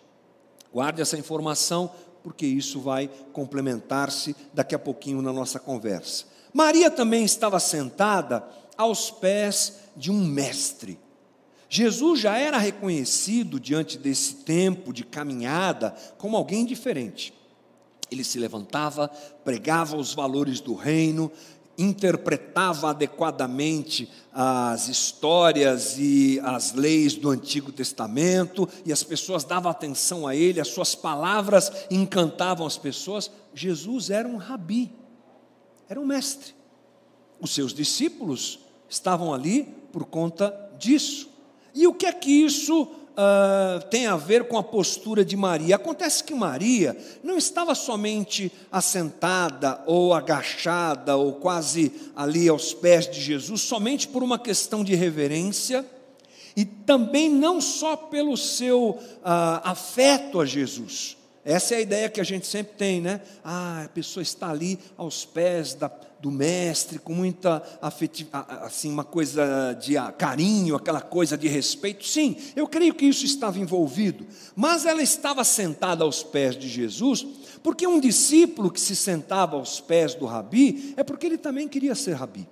[0.73, 1.91] Guarde essa informação,
[2.23, 6.25] porque isso vai complementar-se daqui a pouquinho na nossa conversa.
[6.51, 8.43] Maria também estava sentada
[8.77, 10.99] aos pés de um mestre.
[11.69, 17.34] Jesus já era reconhecido diante desse tempo de caminhada como alguém diferente.
[18.11, 19.07] Ele se levantava,
[19.43, 21.32] pregava os valores do reino,
[21.78, 30.28] interpretava adequadamente as histórias e as leis do Antigo Testamento, e as pessoas davam atenção
[30.28, 33.32] a ele, as suas palavras encantavam as pessoas.
[33.53, 34.91] Jesus era um rabi,
[35.88, 36.53] era um mestre.
[37.39, 38.59] Os seus discípulos
[38.89, 41.30] estavam ali por conta disso.
[41.74, 45.76] E o que é que isso uh, tem a ver com a postura de Maria.
[45.76, 53.22] Acontece que Maria não estava somente assentada ou agachada ou quase ali aos pés de
[53.22, 55.86] Jesus, somente por uma questão de reverência
[56.55, 61.18] e também não só pelo seu ah, afeto a Jesus.
[61.45, 63.20] Essa é a ideia que a gente sempre tem, né?
[63.43, 65.91] Ah, a pessoa está ali aos pés da,
[66.24, 72.07] do mestre, com muita afetiva, assim, uma coisa de ah, carinho, aquela coisa de respeito.
[72.07, 77.28] Sim, eu creio que isso estava envolvido, mas ela estava sentada aos pés de Jesus,
[77.61, 81.93] porque um discípulo que se sentava aos pés do rabi é porque ele também queria
[81.93, 82.47] ser rabi.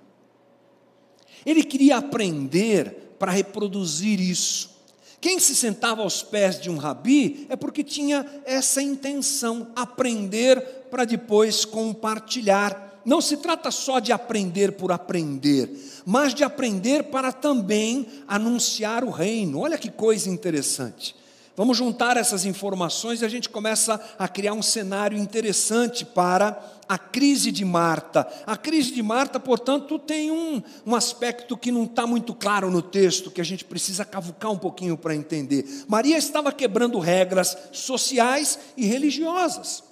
[1.46, 4.70] Ele queria aprender para reproduzir isso.
[5.18, 10.60] Quem se sentava aos pés de um rabi é porque tinha essa intenção, aprender
[10.90, 12.91] para depois compartilhar.
[13.04, 15.70] Não se trata só de aprender por aprender,
[16.04, 19.60] mas de aprender para também anunciar o reino.
[19.60, 21.14] Olha que coisa interessante.
[21.54, 26.96] Vamos juntar essas informações e a gente começa a criar um cenário interessante para a
[26.96, 28.26] crise de Marta.
[28.46, 32.80] A crise de Marta, portanto, tem um, um aspecto que não está muito claro no
[32.80, 35.84] texto, que a gente precisa cavucar um pouquinho para entender.
[35.86, 39.91] Maria estava quebrando regras sociais e religiosas.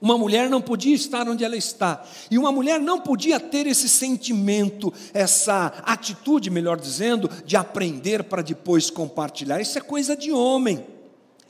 [0.00, 2.02] Uma mulher não podia estar onde ela está.
[2.30, 8.40] E uma mulher não podia ter esse sentimento, essa atitude, melhor dizendo, de aprender para
[8.40, 9.60] depois compartilhar.
[9.60, 10.86] Isso é coisa de homem.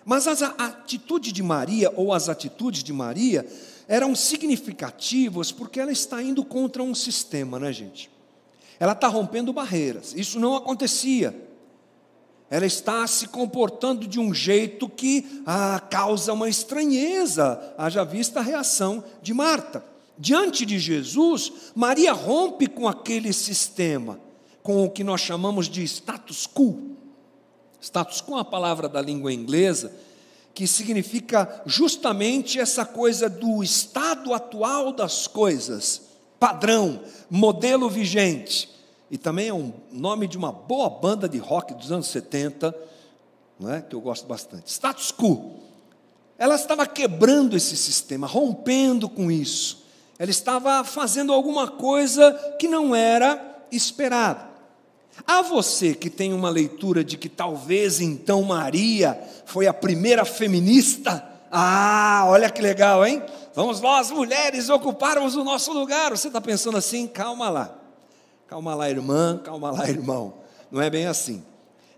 [0.04, 3.46] Mas a atitude de Maria, ou as atitudes de Maria,
[3.86, 8.10] eram significativas porque ela está indo contra um sistema, né, gente?
[8.80, 10.14] Ela está rompendo barreiras.
[10.16, 11.49] Isso não acontecia
[12.50, 18.42] ela está se comportando de um jeito que ah, causa uma estranheza, haja vista a
[18.42, 19.84] reação de Marta.
[20.18, 24.18] Diante de Jesus, Maria rompe com aquele sistema,
[24.64, 26.96] com o que nós chamamos de status quo.
[27.80, 29.92] Status quo é uma palavra da língua inglesa
[30.52, 36.02] que significa justamente essa coisa do estado atual das coisas,
[36.40, 38.79] padrão, modelo vigente
[39.10, 42.74] e também é um nome de uma boa banda de rock dos anos 70,
[43.58, 43.82] não é?
[43.82, 44.70] que eu gosto bastante.
[44.70, 45.58] Status quo.
[46.38, 49.84] Ela estava quebrando esse sistema, rompendo com isso.
[50.18, 54.48] Ela estava fazendo alguma coisa que não era esperada.
[55.26, 61.26] A você que tem uma leitura de que talvez então Maria foi a primeira feminista,
[61.50, 63.22] ah, olha que legal, hein?
[63.54, 66.10] Vamos nós, mulheres, ocuparmos o nosso lugar.
[66.12, 67.08] Você está pensando assim?
[67.08, 67.79] Calma lá.
[68.50, 70.34] Calma lá, irmã, calma lá, irmão.
[70.72, 71.40] Não é bem assim.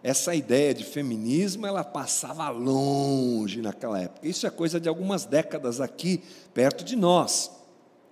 [0.02, 4.28] Essa ideia de feminismo, ela passava longe naquela época.
[4.28, 6.22] Isso é coisa de algumas décadas aqui,
[6.52, 7.50] perto de nós.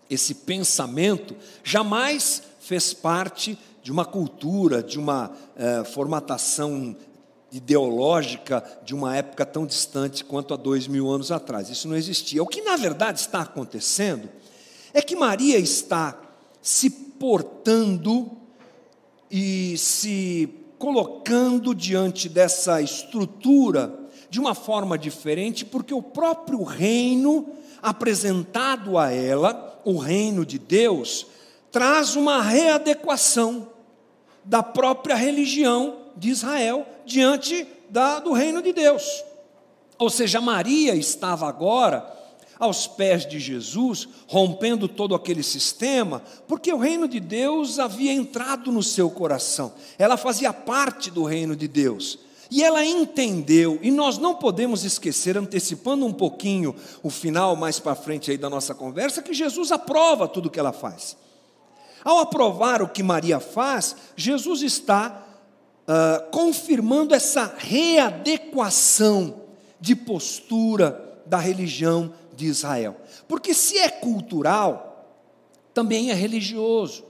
[0.08, 6.96] Esse pensamento jamais fez parte de uma cultura, de uma eh, formatação
[7.52, 11.68] ideológica de uma época tão distante quanto há dois mil anos atrás.
[11.68, 12.42] Isso não existia.
[12.42, 14.30] O que na verdade está acontecendo
[14.94, 16.18] é que Maria está
[16.62, 18.30] se portando
[19.30, 20.48] e se
[20.78, 23.94] colocando diante dessa estrutura
[24.30, 27.46] de uma forma diferente, porque o próprio reino
[27.82, 31.26] apresentado a ela, o reino de Deus,
[31.70, 33.68] traz uma readequação
[34.42, 39.22] da própria religião de Israel diante da, do reino de Deus.
[39.98, 42.19] Ou seja, Maria estava agora
[42.60, 48.70] aos pés de Jesus, rompendo todo aquele sistema, porque o reino de Deus havia entrado
[48.70, 52.18] no seu coração, ela fazia parte do reino de Deus.
[52.50, 57.94] E ela entendeu, e nós não podemos esquecer, antecipando um pouquinho o final mais para
[57.94, 61.16] frente aí da nossa conversa, que Jesus aprova tudo o que ela faz.
[62.04, 65.24] Ao aprovar o que Maria faz, Jesus está
[65.86, 69.42] uh, confirmando essa readequação
[69.80, 72.96] de postura da religião de Israel.
[73.28, 75.06] Porque se é cultural,
[75.72, 77.04] também é religioso.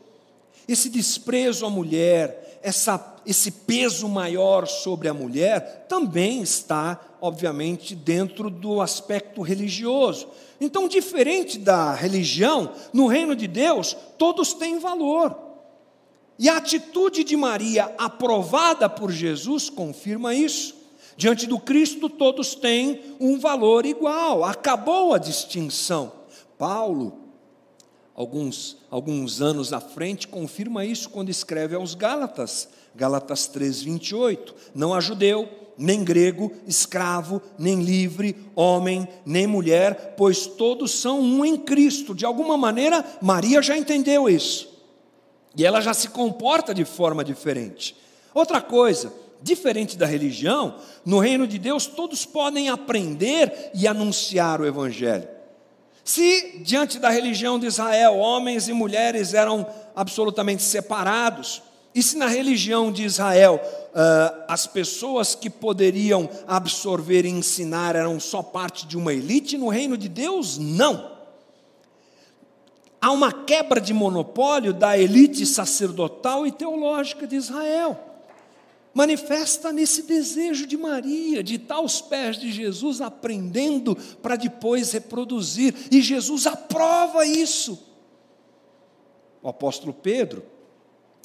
[0.69, 8.51] Esse desprezo à mulher, essa, esse peso maior sobre a mulher, também está, obviamente, dentro
[8.51, 10.29] do aspecto religioso.
[10.61, 15.37] Então, diferente da religião, no reino de Deus, todos têm valor.
[16.39, 20.80] E a atitude de Maria, aprovada por Jesus, confirma isso.
[21.21, 26.11] Diante do Cristo, todos têm um valor igual, acabou a distinção.
[26.57, 27.13] Paulo,
[28.15, 34.55] alguns, alguns anos à frente, confirma isso quando escreve aos Gálatas, Gálatas 3, 28.
[34.75, 35.47] Não há judeu,
[35.77, 42.15] nem grego, escravo, nem livre, homem, nem mulher, pois todos são um em Cristo.
[42.15, 44.71] De alguma maneira, Maria já entendeu isso.
[45.55, 47.95] E ela já se comporta de forma diferente.
[48.33, 49.13] Outra coisa,
[49.43, 55.29] diferente da religião, no reino de Deus todos podem aprender e anunciar o Evangelho.
[56.05, 61.63] Se diante da religião de Israel homens e mulheres eram absolutamente separados,
[61.95, 63.61] E se na religião de Israel
[63.91, 69.69] uh, as pessoas que poderiam absorver e ensinar eram só parte de uma elite, no
[69.69, 71.19] reino de Deus, não.
[73.01, 77.99] Há uma quebra de monopólio da elite sacerdotal e teológica de Israel.
[78.93, 85.75] Manifesta nesse desejo de Maria, de estar aos pés de Jesus, aprendendo para depois reproduzir,
[85.91, 87.79] e Jesus aprova isso.
[89.43, 90.45] O apóstolo Pedro,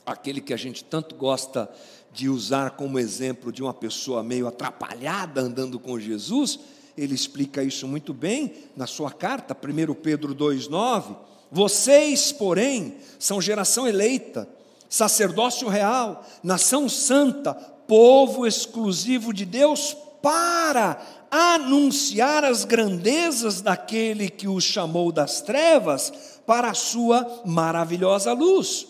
[0.06, 1.70] aquele que a gente tanto gosta
[2.14, 6.60] de usar como exemplo de uma pessoa meio atrapalhada andando com Jesus,
[6.98, 11.18] ele explica isso muito bem na sua carta, 1 Pedro 2,9.
[11.52, 14.48] Vocês, porém, são geração eleita,
[14.96, 20.98] sacerdócio real, nação santa, povo exclusivo de Deus, para
[21.30, 28.88] anunciar as grandezas daquele que os chamou das trevas para a sua maravilhosa luz.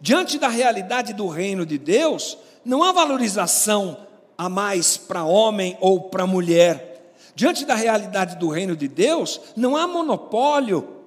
[0.00, 3.96] Diante da realidade do reino de Deus, não há valorização
[4.36, 7.14] a mais para homem ou para mulher.
[7.36, 10.97] Diante da realidade do reino de Deus, não há monopólio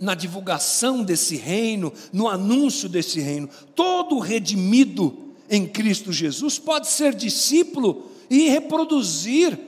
[0.00, 3.48] na divulgação desse reino, no anúncio desse reino.
[3.74, 5.14] Todo redimido
[5.48, 9.58] em Cristo Jesus pode ser discípulo e reproduzir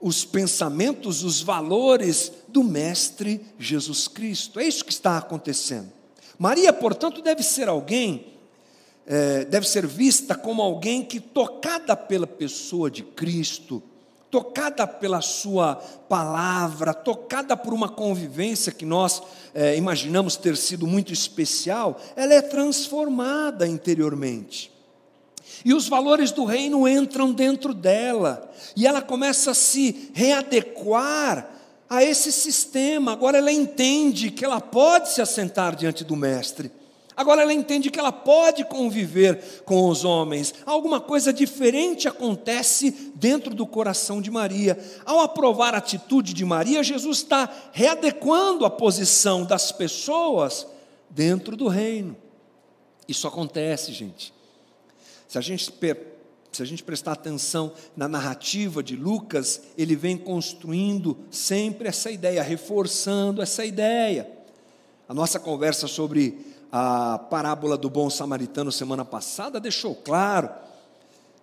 [0.00, 4.60] os pensamentos, os valores do Mestre Jesus Cristo.
[4.60, 5.90] É isso que está acontecendo.
[6.38, 8.26] Maria, portanto, deve ser alguém,
[9.06, 13.82] é, deve ser vista como alguém que, tocada pela pessoa de Cristo,
[14.34, 15.76] tocada pela Sua
[16.08, 19.22] palavra, tocada por uma convivência que nós
[19.54, 24.72] é, imaginamos ter sido muito especial, ela é transformada interiormente.
[25.64, 31.48] E os valores do reino entram dentro dela, e ela começa a se readequar
[31.88, 33.12] a esse sistema.
[33.12, 36.72] Agora ela entende que ela pode se assentar diante do Mestre.
[37.16, 40.54] Agora ela entende que ela pode conviver com os homens.
[40.66, 44.78] Alguma coisa diferente acontece dentro do coração de Maria.
[45.04, 50.66] Ao aprovar a atitude de Maria, Jesus está readequando a posição das pessoas
[51.08, 52.16] dentro do reino.
[53.06, 54.32] Isso acontece, gente.
[55.28, 55.72] Se a gente
[56.52, 62.44] se a gente prestar atenção na narrativa de Lucas, ele vem construindo sempre essa ideia,
[62.44, 64.30] reforçando essa ideia.
[65.08, 70.50] A nossa conversa sobre a parábola do bom samaritano semana passada deixou claro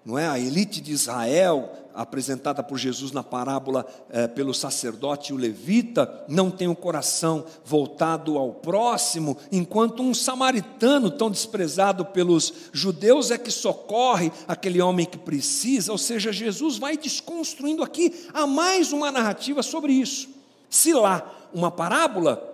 [0.04, 0.28] não é?
[0.28, 6.26] A elite de Israel, apresentada por Jesus na parábola é, pelo sacerdote e o levita,
[6.28, 13.38] não tem o coração voltado ao próximo, enquanto um samaritano, tão desprezado pelos judeus, é
[13.38, 15.92] que socorre aquele homem que precisa.
[15.92, 20.30] Ou seja, Jesus vai desconstruindo aqui há mais uma narrativa sobre isso.
[20.70, 22.48] Se lá uma parábola,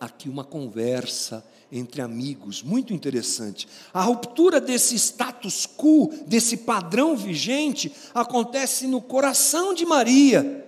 [0.00, 3.66] aqui uma conversa entre amigos, muito interessante.
[3.94, 10.66] A ruptura desse status quo, desse padrão vigente, acontece no coração de Maria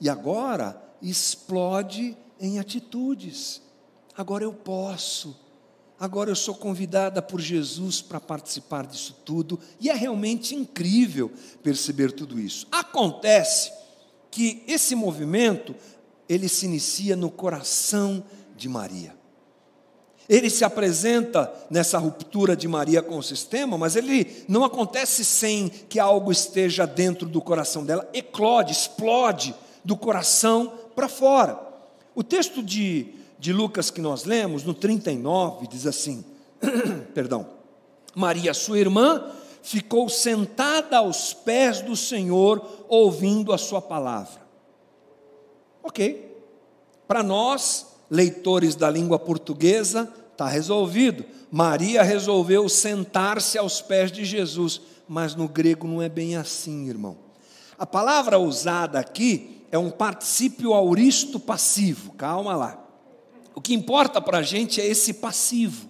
[0.00, 3.60] e agora explode em atitudes.
[4.16, 5.36] Agora eu posso,
[5.98, 12.12] agora eu sou convidada por Jesus para participar disso tudo, e é realmente incrível perceber
[12.12, 12.68] tudo isso.
[12.70, 13.72] Acontece
[14.30, 15.74] que esse movimento
[16.28, 18.24] ele se inicia no coração
[18.56, 19.15] de Maria.
[20.28, 25.68] Ele se apresenta nessa ruptura de Maria com o sistema, mas ele não acontece sem
[25.68, 29.54] que algo esteja dentro do coração dela, eclode, explode
[29.84, 31.60] do coração para fora.
[32.14, 36.24] O texto de, de Lucas que nós lemos, no 39, diz assim:
[37.14, 37.46] perdão,
[38.14, 39.30] Maria, sua irmã,
[39.62, 44.40] ficou sentada aos pés do Senhor, ouvindo a sua palavra.
[45.82, 46.36] Ok,
[47.06, 51.24] para nós, leitores da língua portuguesa, está resolvido.
[51.50, 57.16] Maria resolveu sentar-se aos pés de Jesus, mas no grego não é bem assim, irmão.
[57.78, 62.82] A palavra usada aqui é um particípio auristo passivo, calma lá.
[63.54, 65.88] O que importa para a gente é esse passivo.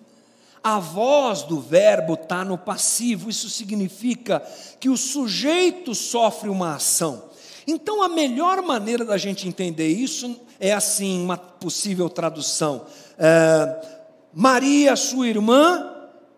[0.63, 4.41] A voz do verbo está no passivo, isso significa
[4.81, 7.25] que o sujeito sofre uma ação.
[7.67, 12.87] Então, a melhor maneira da gente entender isso é assim: uma possível tradução.
[13.19, 13.97] É,
[14.33, 15.93] Maria, sua irmã,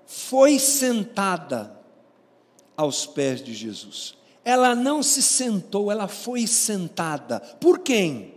[0.07, 1.73] foi sentada
[2.77, 4.15] aos pés de Jesus.
[4.45, 7.41] Ela não se sentou, ela foi sentada.
[7.41, 8.35] Por quem?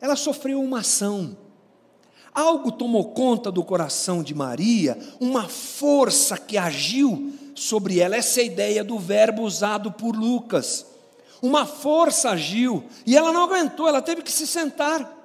[0.00, 1.36] Ela sofreu uma ação.
[2.34, 8.16] Algo tomou conta do coração de Maria, uma força que agiu sobre ela.
[8.16, 10.91] Essa é a ideia do verbo usado por Lucas
[11.42, 15.18] uma força agiu, e ela não aguentou, ela teve que se sentar.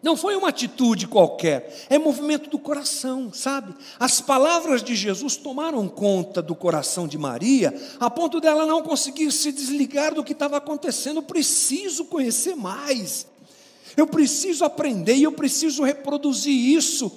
[0.00, 3.74] Não foi uma atitude qualquer, é movimento do coração, sabe?
[3.98, 9.32] As palavras de Jesus tomaram conta do coração de Maria, a ponto dela não conseguir
[9.32, 11.16] se desligar do que estava acontecendo.
[11.16, 13.26] Eu preciso conhecer mais,
[13.96, 17.10] eu preciso aprender e eu preciso reproduzir isso.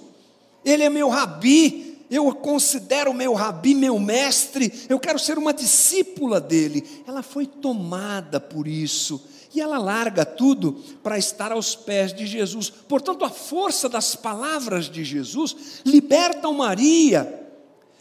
[0.65, 6.41] Ele é meu rabi, eu considero meu rabi meu mestre, eu quero ser uma discípula
[6.41, 7.03] dele.
[7.07, 12.69] Ela foi tomada por isso e ela larga tudo para estar aos pés de Jesus.
[12.69, 17.39] Portanto, a força das palavras de Jesus libertam Maria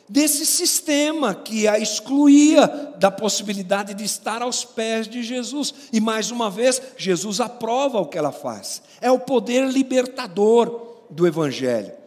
[0.09, 2.67] desse sistema que a excluía
[2.99, 5.73] da possibilidade de estar aos pés de Jesus.
[5.93, 8.83] E mais uma vez, Jesus aprova o que ela faz.
[9.01, 12.00] É o poder libertador do Evangelho.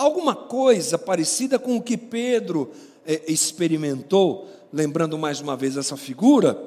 [0.00, 2.70] Alguma coisa parecida com o que Pedro
[3.06, 6.58] eh, experimentou, lembrando mais uma vez essa figura,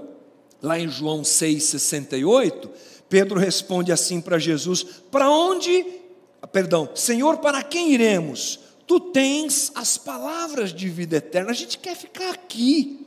[0.62, 2.70] lá em João 6,68,
[3.10, 5.84] Pedro responde assim para Jesus: Para onde,
[6.52, 8.60] perdão, Senhor, para quem iremos?
[8.86, 13.04] Tu tens as palavras de vida eterna, a gente quer ficar aqui.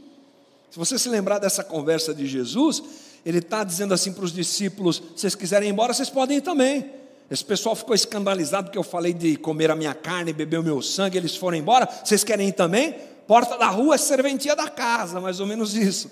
[0.73, 2.83] Se você se lembrar dessa conversa de Jesus,
[3.25, 6.43] ele está dizendo assim para os discípulos: se vocês quiserem ir embora, vocês podem ir
[6.43, 6.96] também.
[7.31, 10.81] Esse pessoal ficou escandalizado porque eu falei de comer a minha carne, beber o meu
[10.81, 11.89] sangue, eles foram embora.
[12.05, 12.95] Vocês querem ir também?
[13.27, 16.11] Porta da rua é serventia da casa, mais ou menos isso.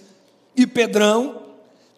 [0.57, 1.43] E Pedrão,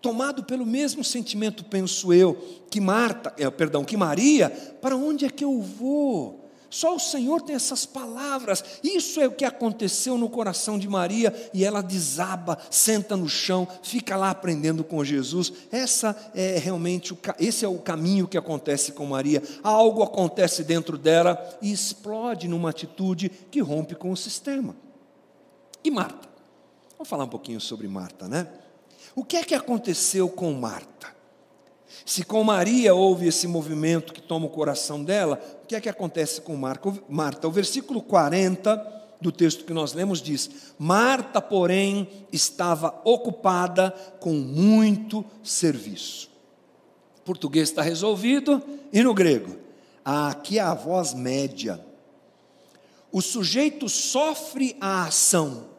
[0.02, 2.36] tomado pelo mesmo sentimento, penso eu,
[2.70, 4.50] que Marta, é, perdão, que Maria,
[4.80, 6.45] para onde é que eu vou?
[6.68, 8.62] Só o Senhor tem essas palavras.
[8.82, 13.66] Isso é o que aconteceu no coração de Maria e ela desaba, senta no chão,
[13.82, 15.52] fica lá aprendendo com Jesus.
[15.70, 19.42] Essa é realmente o, esse é o caminho que acontece com Maria.
[19.62, 24.76] Algo acontece dentro dela e explode numa atitude que rompe com o sistema.
[25.82, 26.28] E Marta?
[26.92, 28.48] Vamos falar um pouquinho sobre Marta, né?
[29.14, 31.15] O que é que aconteceu com Marta?
[32.06, 35.88] Se com Maria houve esse movimento que toma o coração dela, o que é que
[35.88, 37.48] acontece com Marta?
[37.48, 40.48] O versículo 40 do texto que nós lemos diz:
[40.78, 43.90] Marta, porém, estava ocupada
[44.20, 46.30] com muito serviço.
[47.18, 49.56] O português está resolvido, e no grego?
[50.04, 51.84] Aqui é a voz média.
[53.10, 55.76] O sujeito sofre a ação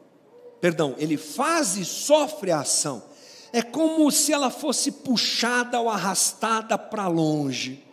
[0.60, 3.04] perdão, ele faz e sofre a ação.
[3.52, 7.84] É como se ela fosse puxada ou arrastada para longe.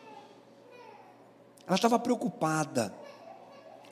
[1.67, 2.95] Ela estava preocupada.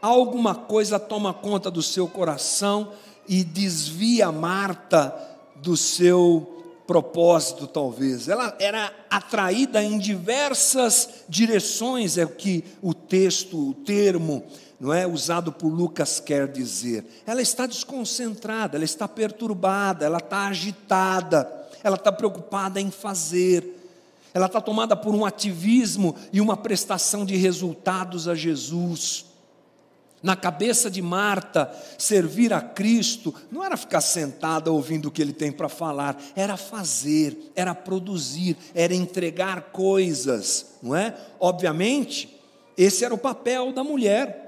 [0.00, 2.92] Alguma coisa toma conta do seu coração
[3.28, 5.14] e desvia Marta
[5.56, 8.28] do seu propósito, talvez.
[8.28, 14.44] Ela era atraída em diversas direções, é o que o texto, o termo
[14.82, 17.04] não é usado por Lucas quer dizer.
[17.24, 21.48] Ela está desconcentrada, ela está perturbada, ela está agitada,
[21.84, 23.78] ela está preocupada em fazer.
[24.34, 29.26] Ela está tomada por um ativismo e uma prestação de resultados a Jesus.
[30.20, 35.32] Na cabeça de Marta, servir a Cristo não era ficar sentada ouvindo o que ele
[35.32, 41.16] tem para falar, era fazer, era produzir, era entregar coisas, não é?
[41.38, 42.36] Obviamente,
[42.76, 44.41] esse era o papel da mulher.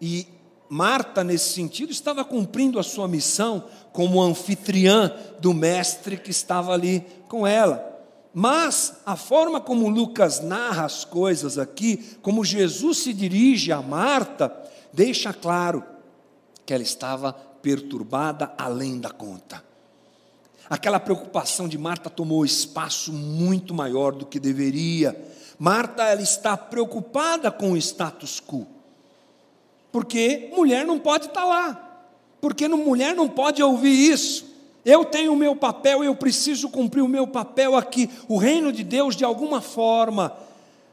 [0.00, 0.26] E
[0.68, 7.04] Marta, nesse sentido, estava cumprindo a sua missão como anfitriã do mestre que estava ali
[7.28, 7.86] com ela.
[8.32, 14.54] Mas a forma como Lucas narra as coisas aqui, como Jesus se dirige a Marta,
[14.92, 15.82] deixa claro
[16.64, 19.64] que ela estava perturbada além da conta.
[20.68, 25.20] Aquela preocupação de Marta tomou espaço muito maior do que deveria.
[25.58, 28.68] Marta ela está preocupada com o status quo.
[29.92, 31.90] Porque mulher não pode estar lá.
[32.40, 34.50] Porque mulher não pode ouvir isso.
[34.84, 38.08] Eu tenho o meu papel, eu preciso cumprir o meu papel aqui.
[38.28, 40.34] O reino de Deus, de alguma forma,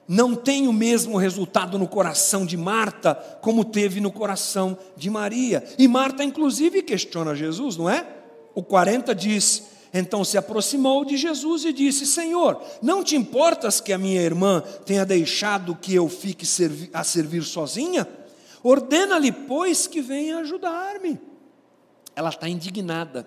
[0.08, 5.64] não tem o mesmo resultado no coração de Marta como teve no coração de Maria.
[5.78, 8.06] E Marta, inclusive, questiona Jesus, não é?
[8.54, 13.94] O 40 diz: Então se aproximou de Jesus e disse: Senhor, não te importas que
[13.94, 16.46] a minha irmã tenha deixado que eu fique
[16.94, 18.08] a servir sozinha?
[18.68, 21.18] Ordena-lhe, pois, que venha ajudar-me.
[22.14, 23.26] Ela está indignada,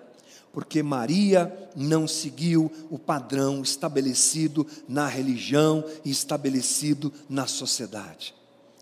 [0.53, 8.35] porque Maria não seguiu o padrão estabelecido na religião e estabelecido na sociedade.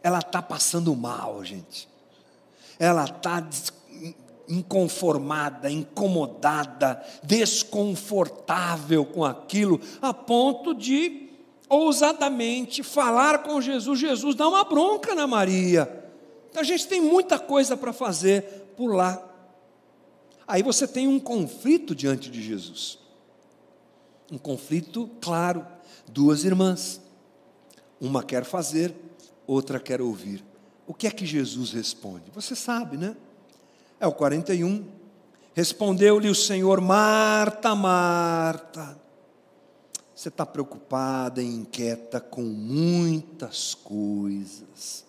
[0.03, 1.87] Ela está passando mal, gente.
[2.77, 3.47] Ela está
[4.45, 11.29] inconformada, incomodada, desconfortável com aquilo, a ponto de
[11.69, 13.97] ousadamente falar com Jesus.
[13.97, 16.08] Jesus dá uma bronca na Maria.
[16.55, 19.25] A gente tem muita coisa para fazer por lá.
[20.47, 22.97] Aí você tem um conflito diante de Jesus.
[24.31, 25.65] Um conflito claro,
[26.07, 27.01] duas irmãs.
[28.01, 28.95] Uma quer fazer,
[29.45, 30.43] outra quer ouvir.
[30.87, 32.31] O que é que Jesus responde?
[32.33, 33.15] Você sabe, né?
[33.99, 34.85] É o 41.
[35.53, 38.99] Respondeu-lhe o Senhor: Marta, Marta,
[40.15, 45.08] você está preocupada e inquieta com muitas coisas.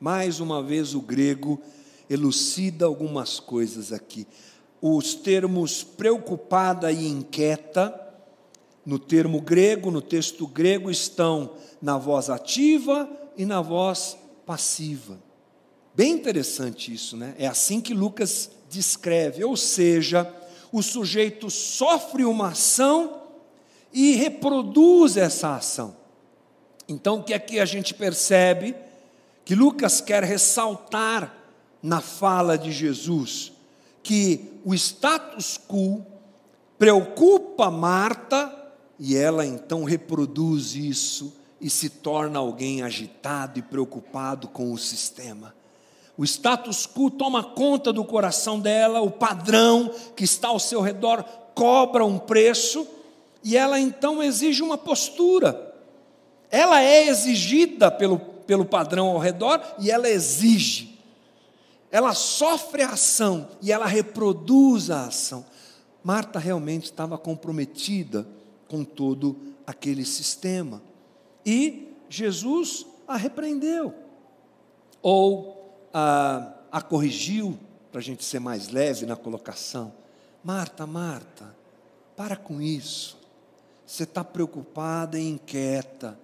[0.00, 1.60] Mais uma vez, o grego
[2.08, 4.26] elucida algumas coisas aqui.
[4.80, 7.94] Os termos preocupada e inquieta,
[8.84, 11.50] no termo grego, no texto grego, estão
[11.82, 15.20] na voz ativa e na voz passiva.
[15.94, 17.34] Bem interessante isso, né?
[17.38, 20.32] É assim que Lucas descreve, ou seja,
[20.72, 23.20] o sujeito sofre uma ação
[23.92, 25.94] e reproduz essa ação.
[26.88, 28.74] Então, o que é que a gente percebe?
[29.50, 31.34] Que Lucas quer ressaltar
[31.82, 33.50] na fala de Jesus
[34.00, 36.06] que o status quo
[36.78, 38.56] preocupa Marta
[38.96, 45.52] e ela então reproduz isso e se torna alguém agitado e preocupado com o sistema.
[46.16, 51.24] O status quo toma conta do coração dela, o padrão que está ao seu redor
[51.56, 52.86] cobra um preço
[53.42, 55.74] e ela então exige uma postura.
[56.52, 60.98] Ela é exigida pelo, pelo padrão ao redor e ela exige.
[61.88, 65.46] Ela sofre a ação e ela reproduz a ação.
[66.02, 68.26] Marta realmente estava comprometida
[68.66, 70.82] com todo aquele sistema.
[71.46, 73.94] E Jesus a repreendeu,
[75.00, 77.56] ou a, a corrigiu,
[77.92, 79.92] para a gente ser mais leve na colocação.
[80.42, 81.54] Marta, Marta,
[82.16, 83.16] para com isso.
[83.86, 86.18] Você está preocupada e inquieta.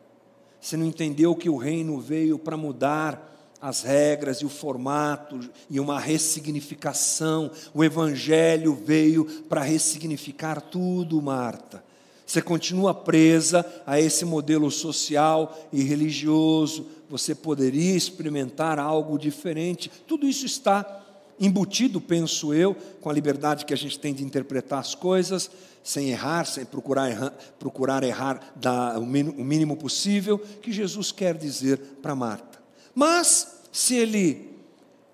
[0.67, 5.39] Você não entendeu que o reino veio para mudar as regras e o formato
[5.71, 7.53] e uma ressignificação.
[7.73, 11.85] O Evangelho veio para ressignificar tudo, Marta.
[12.27, 16.85] Você continua presa a esse modelo social e religioso.
[17.09, 19.89] Você poderia experimentar algo diferente.
[20.05, 21.05] Tudo isso está
[21.39, 25.49] embutido, penso eu, com a liberdade que a gente tem de interpretar as coisas,
[25.87, 31.79] sem errar, sem procurar errar, procurar errar da, o mínimo possível, que Jesus quer dizer
[32.03, 32.59] para Marta.
[32.93, 34.51] Mas se ele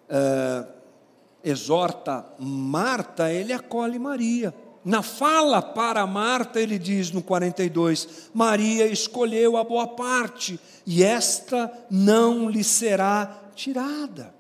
[0.09, 0.67] uh,
[1.45, 4.55] exorta Marta, ele acolhe Maria.
[4.83, 11.71] Na fala para Marta, ele diz no 42: Maria escolheu a boa parte, e esta
[11.91, 14.35] não lhe será tirada.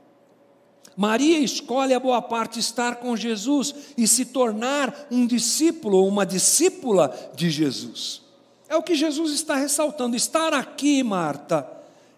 [0.97, 6.27] Maria escolhe a boa parte estar com Jesus e se tornar um discípulo ou uma
[6.27, 8.23] discípula de Jesus.
[8.69, 10.17] É o que Jesus está ressaltando.
[10.17, 11.67] Estar aqui, Marta,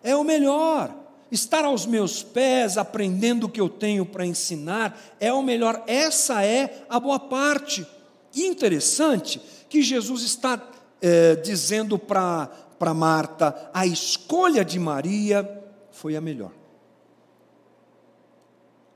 [0.03, 0.95] é o melhor.
[1.31, 5.83] Estar aos meus pés, aprendendo o que eu tenho para ensinar, é o melhor.
[5.87, 7.87] Essa é a boa parte.
[8.35, 10.63] Interessante que Jesus está
[11.01, 15.49] é, dizendo para Marta: a escolha de Maria
[15.91, 16.64] foi a melhor.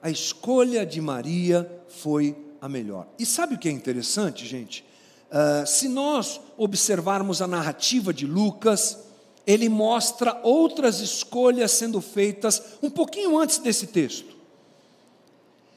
[0.03, 3.07] A escolha de Maria foi a melhor.
[3.19, 4.85] E sabe o que é interessante, gente?
[5.31, 8.99] Uh, se nós observarmos a narrativa de Lucas,
[9.47, 14.37] ele mostra outras escolhas sendo feitas um pouquinho antes desse texto.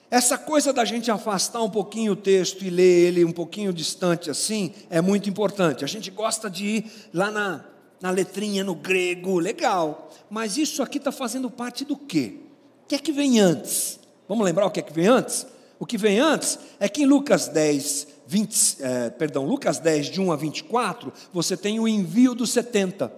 [0.09, 4.29] Essa coisa da gente afastar um pouquinho o texto e ler ele um pouquinho distante
[4.29, 5.85] assim é muito importante.
[5.85, 7.63] A gente gosta de ir lá na,
[8.01, 10.11] na letrinha, no grego, legal.
[10.29, 12.35] Mas isso aqui está fazendo parte do quê?
[12.83, 14.00] O que é que vem antes?
[14.31, 15.45] Vamos lembrar o que é que vem antes?
[15.77, 20.21] O que vem antes é que em Lucas 10, 20, eh, perdão, Lucas 10, de
[20.21, 23.11] 1 a 24, você tem o envio dos 70.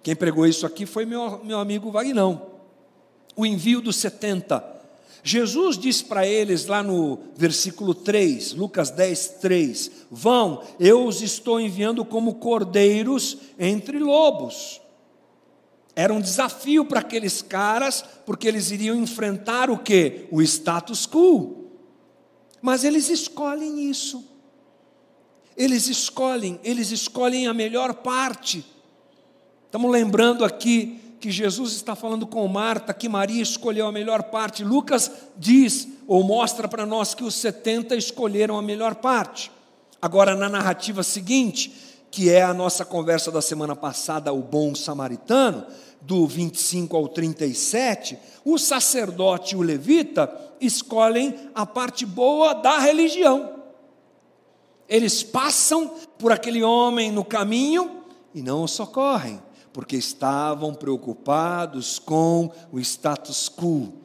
[0.00, 2.40] Quem pregou isso aqui foi meu, meu amigo Vagnão.
[3.34, 4.64] O envio dos 70.
[5.24, 11.58] Jesus diz para eles lá no versículo 3, Lucas 10, 3: Vão, eu os estou
[11.58, 14.81] enviando como cordeiros entre lobos.
[15.94, 20.26] Era um desafio para aqueles caras, porque eles iriam enfrentar o que?
[20.30, 21.70] O status quo.
[22.62, 24.24] Mas eles escolhem isso.
[25.56, 28.64] Eles escolhem, eles escolhem a melhor parte.
[29.66, 34.64] Estamos lembrando aqui que Jesus está falando com Marta, que Maria escolheu a melhor parte.
[34.64, 39.52] Lucas diz, ou mostra para nós, que os 70 escolheram a melhor parte.
[40.00, 45.66] Agora, na narrativa seguinte, que é a nossa conversa da semana passada, o bom samaritano,
[46.00, 53.54] do 25 ao 37, o sacerdote e o levita escolhem a parte boa da religião.
[54.88, 58.02] Eles passam por aquele homem no caminho
[58.34, 59.40] e não o socorrem
[59.72, 64.01] porque estavam preocupados com o status quo,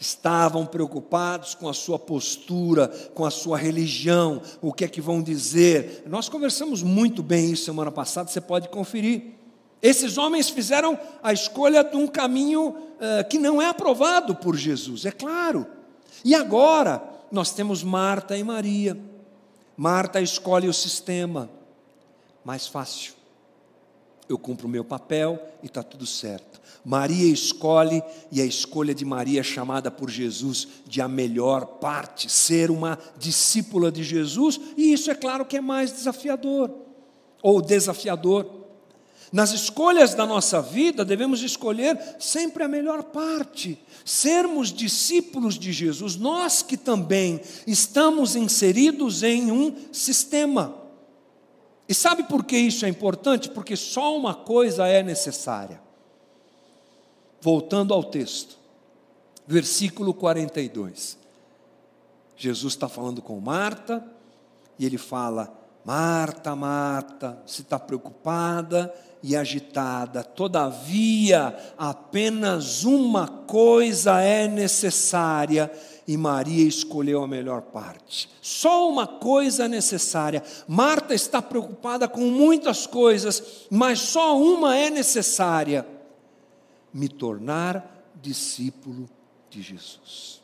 [0.00, 5.22] estavam preocupados com a sua postura, com a sua religião, o que é que vão
[5.22, 6.04] dizer.
[6.06, 9.34] Nós conversamos muito bem isso semana passada, você pode conferir.
[9.82, 15.04] Esses homens fizeram a escolha de um caminho eh, que não é aprovado por Jesus,
[15.04, 15.66] é claro.
[16.24, 18.98] E agora nós temos Marta e Maria.
[19.76, 21.48] Marta escolhe o sistema
[22.42, 23.12] mais fácil.
[24.28, 26.49] Eu cumpro o meu papel e está tudo certo.
[26.84, 28.02] Maria escolhe,
[28.32, 32.98] e a escolha de Maria é chamada por Jesus de a melhor parte, ser uma
[33.18, 36.70] discípula de Jesus, e isso é claro que é mais desafiador,
[37.42, 38.60] ou desafiador.
[39.32, 46.16] Nas escolhas da nossa vida, devemos escolher sempre a melhor parte, sermos discípulos de Jesus,
[46.16, 50.74] nós que também estamos inseridos em um sistema.
[51.88, 53.50] E sabe por que isso é importante?
[53.50, 55.89] Porque só uma coisa é necessária.
[57.40, 58.56] Voltando ao texto,
[59.46, 61.18] versículo 42.
[62.36, 64.04] Jesus está falando com Marta,
[64.78, 65.52] e ele fala:
[65.84, 75.70] Marta, Marta, se está preocupada e agitada, todavia apenas uma coisa é necessária
[76.08, 78.28] e Maria escolheu a melhor parte.
[78.40, 80.42] Só uma coisa é necessária.
[80.66, 85.86] Marta está preocupada com muitas coisas, mas só uma é necessária:
[86.92, 89.08] me tornar discípulo
[89.48, 90.42] de Jesus.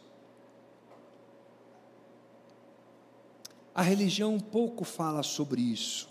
[3.75, 6.09] A religião pouco fala sobre isso.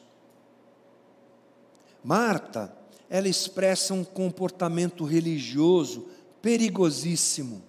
[2.03, 2.71] Marta,
[3.09, 6.07] ela expressa um comportamento religioso
[6.41, 7.63] perigosíssimo.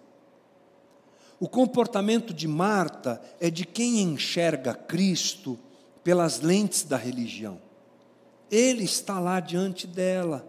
[1.40, 5.58] O comportamento de Marta é de quem enxerga Cristo
[6.04, 7.60] pelas lentes da religião.
[8.50, 10.46] Ele está lá diante dela.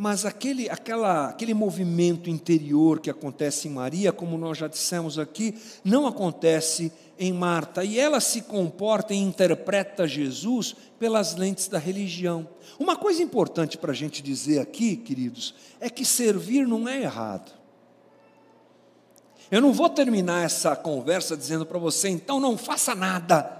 [0.00, 5.56] Mas aquele, aquela, aquele movimento interior que acontece em Maria, como nós já dissemos aqui,
[5.82, 7.82] não acontece em Marta.
[7.82, 12.48] E ela se comporta e interpreta Jesus pelas lentes da religião.
[12.78, 17.50] Uma coisa importante para a gente dizer aqui, queridos, é que servir não é errado.
[19.50, 23.50] Eu não vou terminar essa conversa dizendo para você, então não faça nada.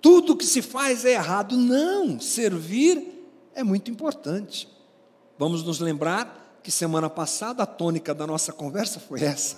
[0.00, 1.56] Tudo que se faz é errado.
[1.56, 3.26] Não, servir
[3.56, 4.70] é muito importante.
[5.42, 9.56] Vamos nos lembrar que semana passada a tônica da nossa conversa foi essa.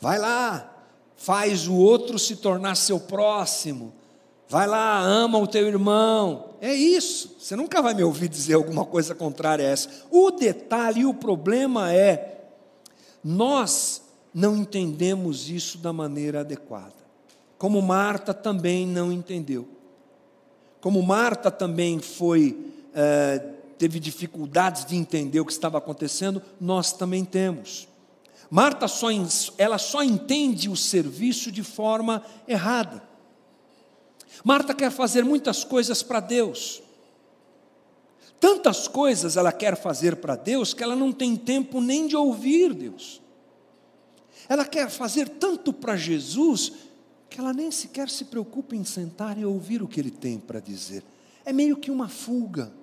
[0.00, 3.92] Vai lá, faz o outro se tornar seu próximo.
[4.48, 6.56] Vai lá, ama o teu irmão.
[6.60, 7.36] É isso.
[7.38, 9.88] Você nunca vai me ouvir dizer alguma coisa contrária a essa.
[10.10, 12.48] O detalhe, o problema é,
[13.22, 14.02] nós
[14.34, 16.92] não entendemos isso da maneira adequada.
[17.56, 19.68] Como Marta também não entendeu.
[20.80, 22.58] Como Marta também foi
[22.92, 27.88] é, teve dificuldades de entender o que estava acontecendo, nós também temos.
[28.48, 29.08] Marta só,
[29.58, 33.02] ela só entende o serviço de forma errada.
[34.44, 36.80] Marta quer fazer muitas coisas para Deus.
[38.38, 42.72] Tantas coisas ela quer fazer para Deus que ela não tem tempo nem de ouvir
[42.72, 43.20] Deus.
[44.48, 46.72] Ela quer fazer tanto para Jesus
[47.28, 50.60] que ela nem sequer se preocupa em sentar e ouvir o que ele tem para
[50.60, 51.02] dizer.
[51.44, 52.80] É meio que uma fuga.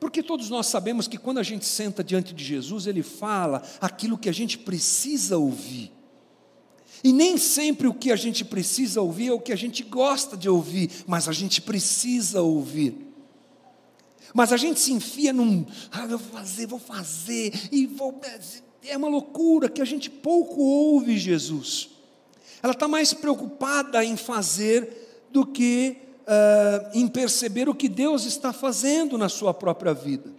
[0.00, 4.16] Porque todos nós sabemos que quando a gente senta diante de Jesus, ele fala aquilo
[4.16, 5.92] que a gente precisa ouvir.
[7.04, 10.36] E nem sempre o que a gente precisa ouvir é o que a gente gosta
[10.36, 13.08] de ouvir, mas a gente precisa ouvir.
[14.32, 18.18] Mas a gente se enfia num, ah, eu vou fazer, vou fazer, e vou.
[18.82, 21.90] É uma loucura que a gente pouco ouve Jesus.
[22.62, 25.96] Ela está mais preocupada em fazer do que
[26.30, 30.30] uh, em perceber o que Deus está fazendo na sua própria vida.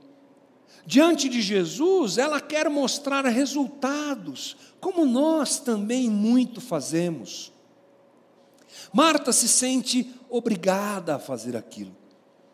[0.85, 7.51] Diante de Jesus, ela quer mostrar resultados, como nós também muito fazemos.
[8.91, 11.95] Marta se sente obrigada a fazer aquilo.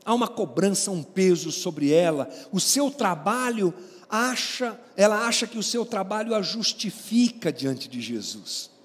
[0.03, 2.29] Há uma cobrança, um peso sobre ela.
[2.51, 3.73] O seu trabalho
[4.09, 8.76] acha, ela acha que o seu trabalho a justifica diante de Jesus.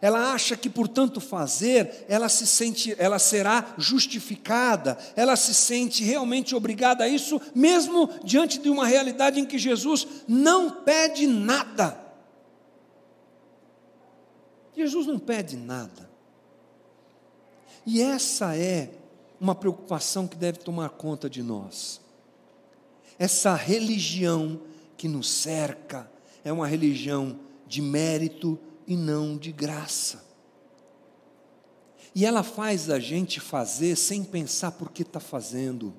[0.00, 6.04] Ela acha que por tanto fazer, ela se sente, ela será justificada, ela se sente
[6.04, 11.98] realmente obrigada a isso, mesmo diante de uma realidade em que Jesus não pede nada.
[14.76, 16.10] Jesus não pede nada.
[17.86, 18.90] E essa é
[19.40, 22.00] uma preocupação que deve tomar conta de nós.
[23.18, 24.60] Essa religião
[24.96, 26.10] que nos cerca
[26.44, 30.24] é uma religião de mérito, e não de graça.
[32.14, 35.92] E ela faz a gente fazer sem pensar por que está fazendo.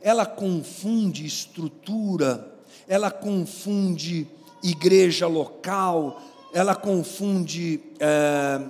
[0.00, 2.58] Ela confunde estrutura,
[2.88, 4.26] ela confunde
[4.62, 6.20] igreja local,
[6.52, 8.60] ela confunde é,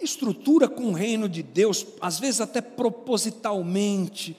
[0.00, 4.36] estrutura com o reino de Deus, às vezes até propositalmente.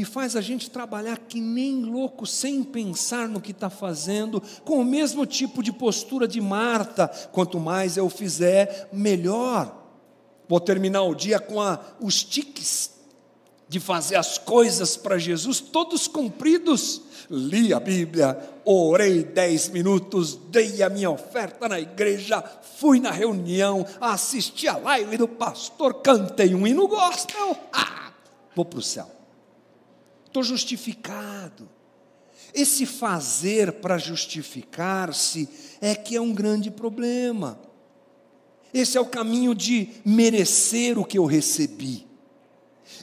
[0.00, 4.80] E faz a gente trabalhar que nem louco, sem pensar no que está fazendo, com
[4.80, 9.76] o mesmo tipo de postura de Marta: quanto mais eu fizer, melhor.
[10.48, 12.92] Vou terminar o dia com a, os tiques
[13.68, 17.02] de fazer as coisas para Jesus, todos cumpridos.
[17.28, 22.42] Li a Bíblia, orei dez minutos, dei a minha oferta na igreja,
[22.78, 28.12] fui na reunião, assisti a live do pastor, cantei um hino gospel, ah,
[28.56, 29.19] vou para o céu.
[30.30, 31.68] Estou justificado.
[32.54, 35.48] Esse fazer para justificar-se
[35.80, 37.58] é que é um grande problema.
[38.72, 42.06] Esse é o caminho de merecer o que eu recebi.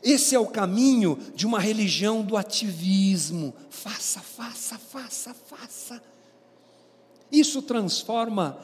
[0.01, 3.53] Esse é o caminho de uma religião do ativismo.
[3.69, 6.01] Faça, faça, faça, faça.
[7.30, 8.57] Isso transforma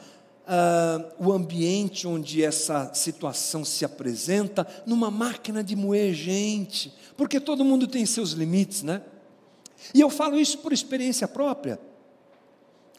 [0.44, 7.64] uh, o ambiente onde essa situação se apresenta numa máquina de moer gente, porque todo
[7.64, 9.02] mundo tem seus limites, né?
[9.92, 11.78] E eu falo isso por experiência própria.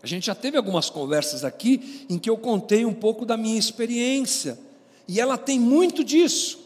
[0.04, 3.58] A gente já teve algumas conversas aqui em que eu contei um pouco da minha
[3.58, 4.60] experiência,
[5.08, 6.66] e ela tem muito disso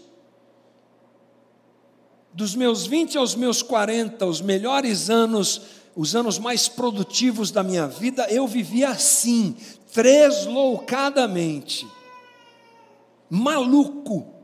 [2.33, 5.61] dos meus 20 aos meus 40, os melhores anos,
[5.95, 9.55] os anos mais produtivos da minha vida, eu vivia assim,
[9.91, 11.87] tresloucadamente,
[13.29, 14.38] maluco,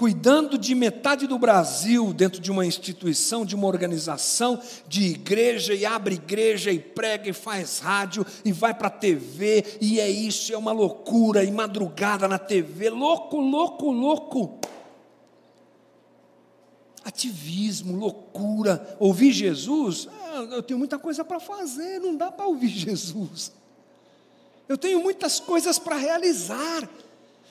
[0.00, 5.84] cuidando de metade do Brasil dentro de uma instituição, de uma organização, de igreja, e
[5.84, 10.54] abre igreja, e prega, e faz rádio, e vai para a TV, e é isso,
[10.54, 14.58] é uma loucura, e madrugada na TV, louco, louco, louco
[17.04, 18.96] ativismo, loucura.
[18.98, 23.52] Ouvir Jesus, ah, eu tenho muita coisa para fazer, não dá para ouvir Jesus.
[24.66, 26.88] Eu tenho muitas coisas para realizar.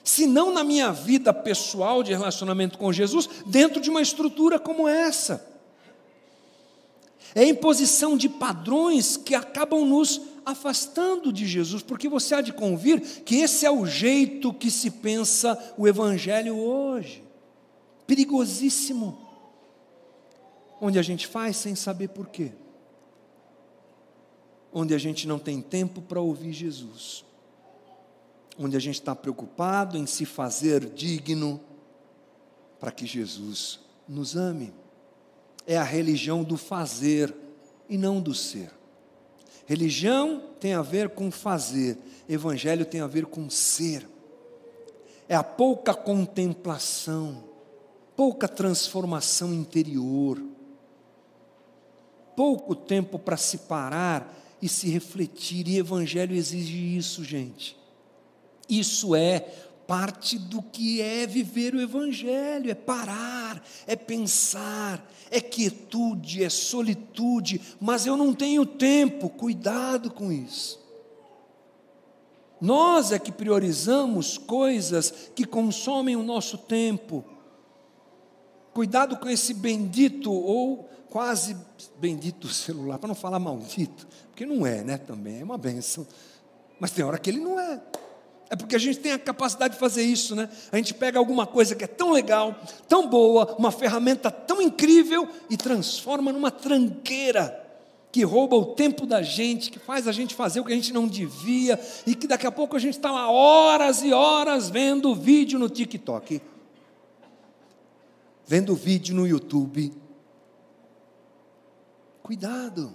[0.09, 4.87] Se não na minha vida pessoal de relacionamento com Jesus, dentro de uma estrutura como
[4.87, 5.47] essa.
[7.35, 12.51] É a imposição de padrões que acabam nos afastando de Jesus, porque você há de
[12.51, 17.23] convir que esse é o jeito que se pensa o Evangelho hoje.
[18.07, 19.15] Perigosíssimo
[20.81, 22.51] onde a gente faz sem saber porquê,
[24.73, 27.23] onde a gente não tem tempo para ouvir Jesus,
[28.59, 31.61] onde a gente está preocupado em se fazer digno
[32.79, 34.73] para que Jesus nos ame.
[35.65, 37.33] É a religião do fazer
[37.87, 38.71] e não do ser.
[39.65, 41.97] Religião tem a ver com fazer,
[42.27, 44.07] evangelho tem a ver com ser.
[45.27, 47.43] É a pouca contemplação,
[48.15, 50.39] pouca transformação interior
[52.39, 57.77] pouco tempo para se parar e se refletir, e Evangelho exige isso, gente.
[58.69, 59.39] Isso é
[59.87, 67.59] parte do que é viver o Evangelho: é parar, é pensar, é quietude, é solitude,
[67.81, 70.79] mas eu não tenho tempo, cuidado com isso.
[72.61, 77.23] Nós é que priorizamos coisas que consomem o nosso tempo.
[78.73, 81.57] Cuidado com esse bendito ou quase
[81.97, 84.97] bendito celular, para não falar maldito, porque não é, né?
[84.97, 86.05] Também é uma benção.
[86.79, 87.81] Mas tem hora que ele não é.
[88.49, 90.49] É porque a gente tem a capacidade de fazer isso, né?
[90.71, 92.55] A gente pega alguma coisa que é tão legal,
[92.87, 97.67] tão boa, uma ferramenta tão incrível e transforma numa tranqueira
[98.11, 100.91] que rouba o tempo da gente, que faz a gente fazer o que a gente
[100.91, 105.13] não devia e que daqui a pouco a gente está lá horas e horas vendo
[105.13, 106.41] vídeo no TikTok,
[108.47, 109.93] vendo vídeo no YouTube,
[112.29, 112.93] Cuidado.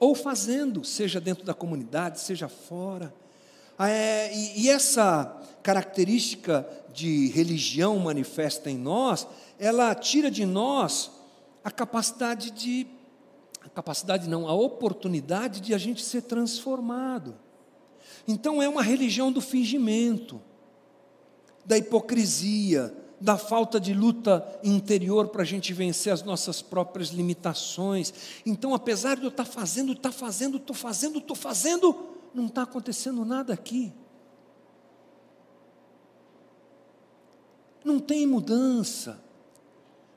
[0.00, 3.14] Ou fazendo, seja dentro da comunidade, seja fora.
[3.78, 9.26] Ah, é, e, e essa característica de religião manifesta em nós,
[9.58, 11.10] ela tira de nós
[11.64, 12.86] a capacidade de,
[13.60, 17.34] a capacidade não, a oportunidade de a gente ser transformado.
[18.26, 20.40] Então é uma religião do fingimento,
[21.64, 28.12] da hipocrisia, da falta de luta interior para a gente vencer as nossas próprias limitações.
[28.44, 31.96] Então, apesar de eu estar tá fazendo, estar tá fazendo, estou fazendo, estou fazendo,
[32.34, 33.92] não está acontecendo nada aqui.
[37.84, 39.22] Não tem mudança,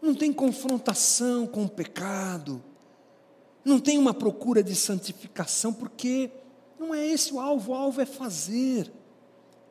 [0.02, 2.64] não tem confrontação com o pecado,
[3.64, 6.30] não tem uma procura de santificação, porque
[6.80, 8.92] não é esse o alvo, o alvo é fazer.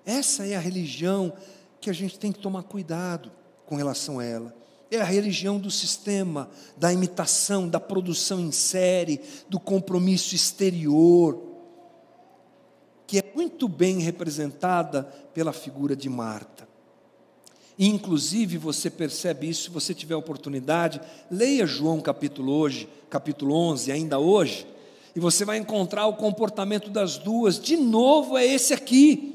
[0.05, 1.33] Essa é a religião
[1.81, 3.31] que a gente tem que tomar cuidado
[3.65, 4.55] com relação a ela.
[4.91, 11.54] É a religião do sistema, da imitação, da produção em série, do compromisso exterior,
[13.07, 15.03] que é muito bem representada
[15.33, 16.67] pela figura de Marta.
[17.79, 21.01] E, inclusive, você percebe isso se você tiver oportunidade,
[21.31, 24.67] leia João capítulo hoje, capítulo 11, ainda hoje,
[25.15, 27.59] e você vai encontrar o comportamento das duas.
[27.59, 29.33] De novo é esse aqui.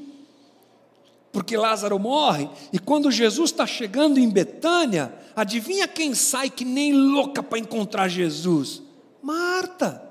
[1.32, 6.92] Porque Lázaro morre, e quando Jesus está chegando em Betânia, adivinha quem sai que nem
[6.92, 8.82] louca para encontrar Jesus?
[9.22, 10.02] Marta.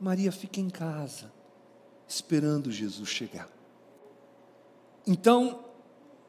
[0.00, 1.30] Maria fica em casa,
[2.10, 3.48] esperando Jesus chegar.
[5.06, 5.64] Então,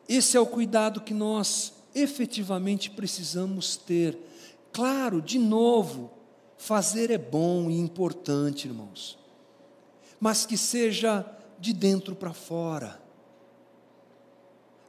[0.08, 4.18] esse é o cuidado que nós efetivamente precisamos ter.
[4.72, 6.12] Claro, de novo,
[6.58, 9.18] fazer é bom e importante, irmãos,
[10.20, 11.26] mas que seja
[11.60, 13.02] de dentro para fora.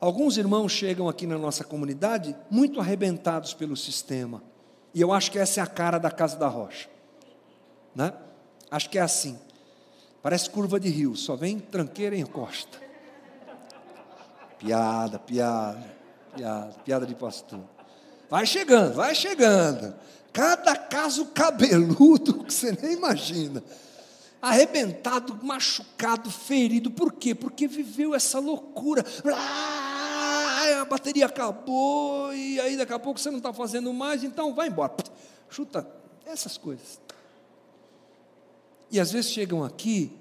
[0.00, 4.42] Alguns irmãos chegam aqui na nossa comunidade muito arrebentados pelo sistema,
[4.94, 6.88] e eu acho que essa é a cara da Casa da Rocha,
[7.94, 8.12] né?
[8.70, 9.38] Acho que é assim.
[10.22, 12.78] Parece curva de rio, só vem tranqueira e encosta.
[14.56, 15.92] Piada, piada,
[16.36, 17.60] piada, piada de pastor.
[18.30, 19.94] Vai chegando, vai chegando.
[20.32, 23.62] Cada caso cabeludo que você nem imagina.
[24.40, 26.90] Arrebentado, machucado, ferido.
[26.90, 27.34] Por quê?
[27.34, 29.04] Porque viveu essa loucura.
[30.80, 34.68] A bateria acabou, e aí daqui a pouco você não está fazendo mais, então vai
[34.68, 34.94] embora.
[35.50, 35.86] Chuta,
[36.24, 37.01] essas coisas.
[38.92, 40.12] E às vezes chegam aqui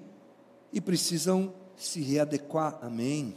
[0.72, 3.36] e precisam se readequar, amém.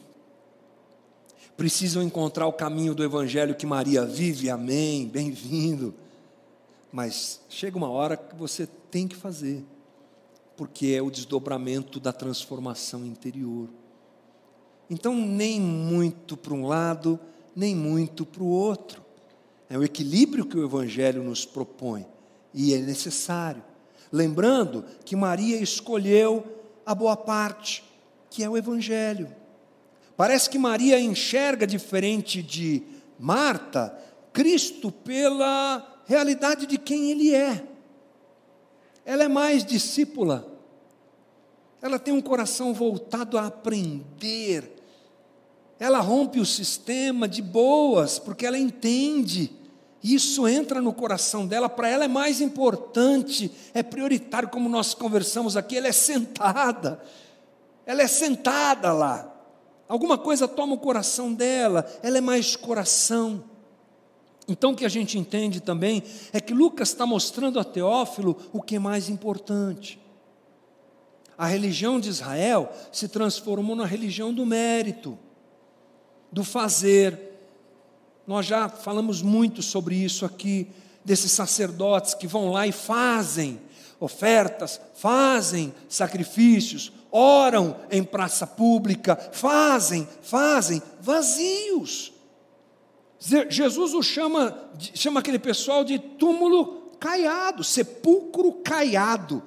[1.57, 5.93] Precisam encontrar o caminho do evangelho que Maria vive, amém, bem-vindo.
[6.89, 9.61] Mas chega uma hora que você tem que fazer,
[10.55, 13.67] porque é o desdobramento da transformação interior.
[14.89, 17.19] Então, nem muito para um lado,
[17.53, 19.03] nem muito para o outro.
[19.69, 22.05] É o equilíbrio que o Evangelho nos propõe,
[22.53, 23.74] e é necessário.
[24.11, 26.43] Lembrando que Maria escolheu
[26.85, 27.83] a boa parte,
[28.29, 29.33] que é o Evangelho.
[30.15, 32.83] Parece que Maria enxerga diferente de
[33.19, 33.97] Marta,
[34.31, 37.65] Cristo pela realidade de quem Ele é.
[39.05, 40.47] Ela é mais discípula,
[41.81, 44.75] ela tem um coração voltado a aprender,
[45.79, 49.51] ela rompe o sistema de boas, porque ela entende
[50.13, 55.57] isso entra no coração dela, para ela é mais importante, é prioritário, como nós conversamos
[55.57, 57.01] aqui, ela é sentada,
[57.85, 59.33] ela é sentada lá.
[59.87, 63.43] Alguma coisa toma o coração dela, ela é mais coração.
[64.47, 68.61] Então o que a gente entende também é que Lucas está mostrando a Teófilo o
[68.61, 69.99] que é mais importante.
[71.37, 75.17] A religião de Israel se transformou na religião do mérito,
[76.31, 77.34] do fazer,
[78.27, 80.67] nós já falamos muito sobre isso aqui,
[81.03, 83.61] desses sacerdotes que vão lá e fazem
[83.99, 92.11] ofertas, fazem sacrifícios, oram em praça pública, fazem, fazem, vazios.
[93.49, 99.41] Jesus o chama, chama aquele pessoal de túmulo caiado, sepulcro caiado.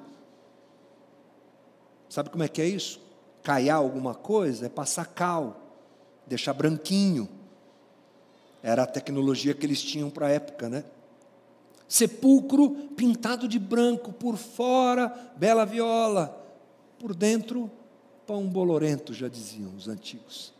[2.09, 2.99] Sabe como é que é isso?
[3.43, 5.77] Caiar alguma coisa é passar cal,
[6.25, 7.29] deixar branquinho.
[8.61, 10.83] Era a tecnologia que eles tinham para a época, né?
[11.87, 16.45] Sepulcro pintado de branco, por fora, bela viola,
[16.99, 17.71] por dentro,
[18.27, 20.53] pão bolorento, já diziam os antigos.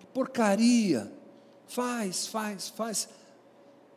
[0.00, 1.12] Que porcaria!
[1.68, 3.08] Faz, faz, faz.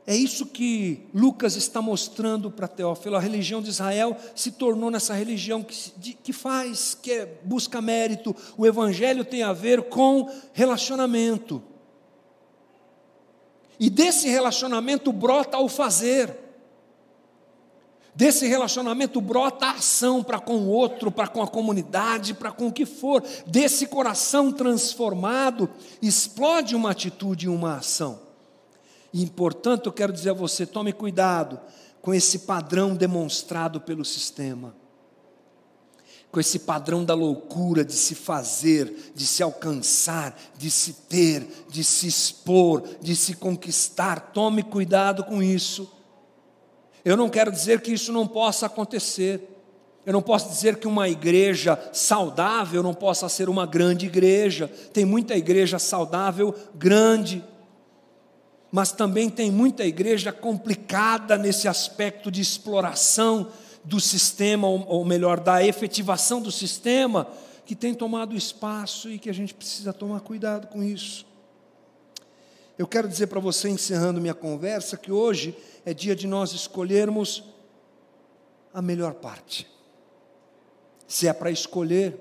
[0.08, 3.16] É isso que Lucas está mostrando para Teófilo.
[3.16, 8.36] A religião de Israel se tornou nessa religião que, que faz, que é, busca mérito.
[8.56, 11.62] O evangelho tem a ver com relacionamento.
[13.80, 16.36] E desse relacionamento brota o fazer.
[18.14, 22.68] Desse relacionamento brota a ação para com o outro, para com a comunidade, para com
[22.68, 23.22] o que for.
[23.46, 25.70] Desse coração transformado,
[26.02, 28.22] explode uma atitude e uma ação.
[29.14, 31.60] E, portanto, eu quero dizer a você: tome cuidado
[32.02, 34.85] com esse padrão demonstrado pelo sistema
[36.36, 41.82] com esse padrão da loucura de se fazer, de se alcançar, de se ter, de
[41.82, 44.34] se expor, de se conquistar.
[44.34, 45.90] Tome cuidado com isso.
[47.06, 49.48] Eu não quero dizer que isso não possa acontecer.
[50.06, 54.68] Eu não posso dizer que uma igreja saudável não possa ser uma grande igreja.
[54.92, 57.42] Tem muita igreja saudável, grande.
[58.70, 63.48] Mas também tem muita igreja complicada nesse aspecto de exploração
[63.86, 67.28] do sistema, ou melhor, da efetivação do sistema,
[67.66, 71.26] que tem tomado espaço e que a gente precisa tomar cuidado com isso.
[72.78, 75.56] Eu quero dizer para você, encerrando minha conversa, que hoje
[75.86, 77.44] é dia de nós escolhermos
[78.74, 79.66] a melhor parte.
[81.08, 82.20] Se é para escolher,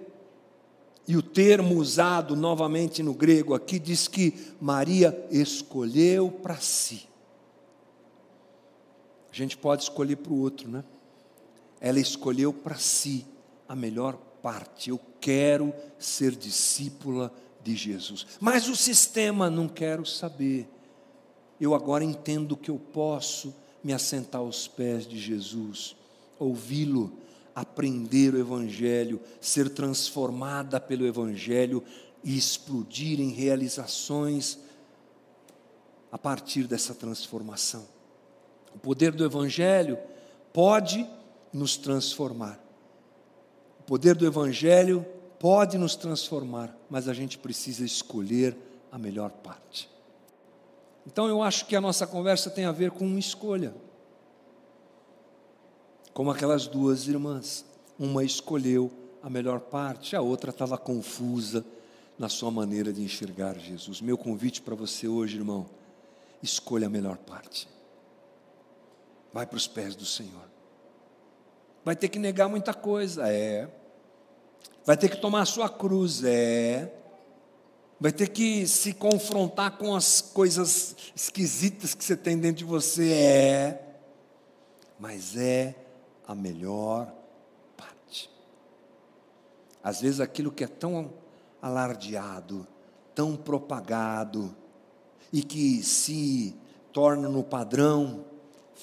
[1.07, 7.07] E o termo usado novamente no grego aqui diz que Maria escolheu para si.
[9.31, 10.83] A gente pode escolher para o outro, né?
[11.85, 13.27] Ela escolheu para si
[13.69, 14.89] a melhor parte.
[14.89, 17.31] Eu quero ser discípula
[17.63, 18.27] de Jesus.
[18.41, 20.67] Mas o sistema não quero saber.
[21.61, 25.95] Eu agora entendo que eu posso me assentar aos pés de Jesus,
[26.39, 27.13] ouvi-lo,
[27.55, 31.85] aprender o Evangelho, ser transformada pelo Evangelho
[32.25, 34.59] e explodir em realizações
[36.11, 37.87] a partir dessa transformação.
[38.75, 39.99] O poder do Evangelho
[40.51, 41.07] pode
[41.55, 42.59] nos transformar.
[43.79, 45.07] O poder do Evangelho
[45.39, 48.57] pode nos transformar, mas a gente precisa escolher
[48.91, 49.89] a melhor parte.
[51.07, 53.73] Então eu acho que a nossa conversa tem a ver com uma escolha.
[56.13, 57.65] Como aquelas duas irmãs.
[57.97, 58.91] Uma escolheu
[59.23, 61.65] a melhor parte, a outra estava confusa
[62.19, 64.01] na sua maneira de enxergar Jesus.
[64.01, 65.67] Meu convite para você hoje, irmão,
[66.43, 67.69] escolha a melhor parte.
[69.33, 70.54] Vai para os pés do Senhor.
[71.85, 73.69] Vai ter que negar muita coisa, é.
[74.85, 76.93] Vai ter que tomar a sua cruz, é.
[78.01, 83.13] Vai ter que se confrontar com as coisas esquisitas que você tem dentro de você,
[83.13, 83.97] é.
[84.99, 85.75] Mas é
[86.27, 87.13] a melhor
[87.77, 88.31] parte.
[89.83, 91.13] Às vezes aquilo que é tão
[91.61, 92.67] alardeado,
[93.15, 94.55] tão propagado,
[95.33, 96.57] e que se
[96.93, 98.25] torna no padrão,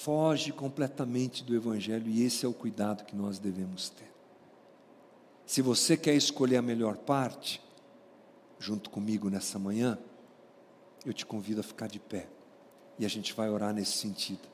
[0.03, 4.11] foge completamente do Evangelho e esse é o cuidado que nós devemos ter.
[5.45, 7.61] Se você quer escolher a melhor parte,
[8.59, 9.99] junto comigo nessa manhã,
[11.05, 12.27] eu te convido a ficar de pé
[12.97, 14.47] e a gente vai orar nesse sentido,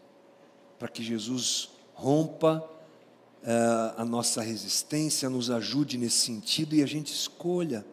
[0.77, 7.13] para que Jesus rompa uh, a nossa resistência, nos ajude nesse sentido e a gente
[7.13, 7.85] escolha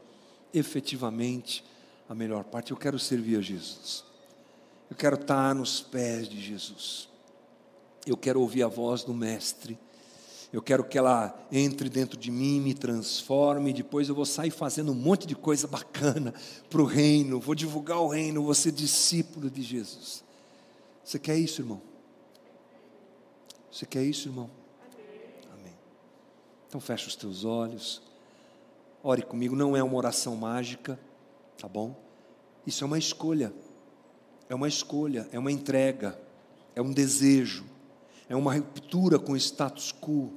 [0.52, 1.64] efetivamente
[2.08, 2.72] a melhor parte.
[2.72, 4.04] Eu quero servir a Jesus,
[4.90, 7.13] eu quero estar nos pés de Jesus.
[8.06, 9.78] Eu quero ouvir a voz do Mestre.
[10.52, 13.72] Eu quero que ela entre dentro de mim, me transforme.
[13.72, 16.32] Depois eu vou sair fazendo um monte de coisa bacana
[16.68, 17.40] para o reino.
[17.40, 18.44] Vou divulgar o reino.
[18.44, 20.22] Vou ser discípulo de Jesus.
[21.02, 21.82] Você quer isso, irmão?
[23.68, 24.48] Você quer isso, irmão?
[25.52, 25.74] Amém.
[26.68, 28.00] Então fecha os teus olhos.
[29.02, 29.56] Ore comigo.
[29.56, 31.00] Não é uma oração mágica,
[31.58, 31.96] tá bom?
[32.66, 33.52] Isso é uma escolha.
[34.48, 35.28] É uma escolha.
[35.32, 36.16] É uma entrega.
[36.76, 37.73] É um desejo
[38.28, 40.32] é uma ruptura com o status quo,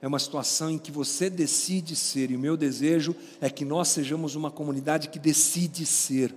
[0.00, 3.88] é uma situação em que você decide ser, e o meu desejo é que nós
[3.88, 6.34] sejamos uma comunidade que decide ser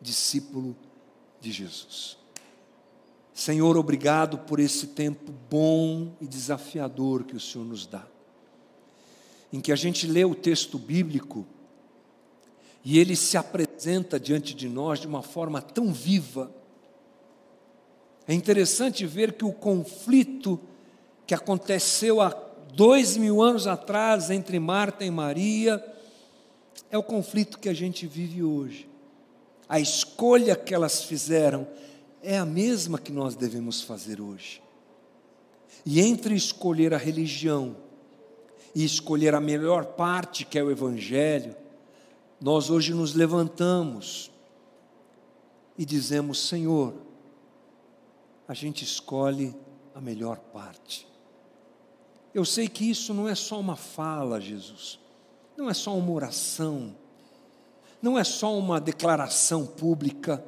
[0.00, 0.76] discípulo
[1.40, 2.18] de Jesus.
[3.32, 8.06] Senhor, obrigado por esse tempo bom e desafiador que o Senhor nos dá,
[9.52, 11.46] em que a gente lê o texto bíblico
[12.84, 16.52] e ele se apresenta diante de nós de uma forma tão viva,
[18.32, 20.58] é interessante ver que o conflito
[21.26, 22.30] que aconteceu há
[22.74, 25.84] dois mil anos atrás entre Marta e Maria
[26.90, 28.88] é o conflito que a gente vive hoje.
[29.68, 31.68] A escolha que elas fizeram
[32.22, 34.62] é a mesma que nós devemos fazer hoje.
[35.84, 37.76] E entre escolher a religião
[38.74, 41.54] e escolher a melhor parte, que é o Evangelho,
[42.40, 44.30] nós hoje nos levantamos
[45.76, 46.94] e dizemos: Senhor,
[48.52, 49.56] a gente escolhe
[49.94, 51.08] a melhor parte.
[52.34, 55.00] Eu sei que isso não é só uma fala, Jesus,
[55.56, 56.94] não é só uma oração,
[58.02, 60.44] não é só uma declaração pública,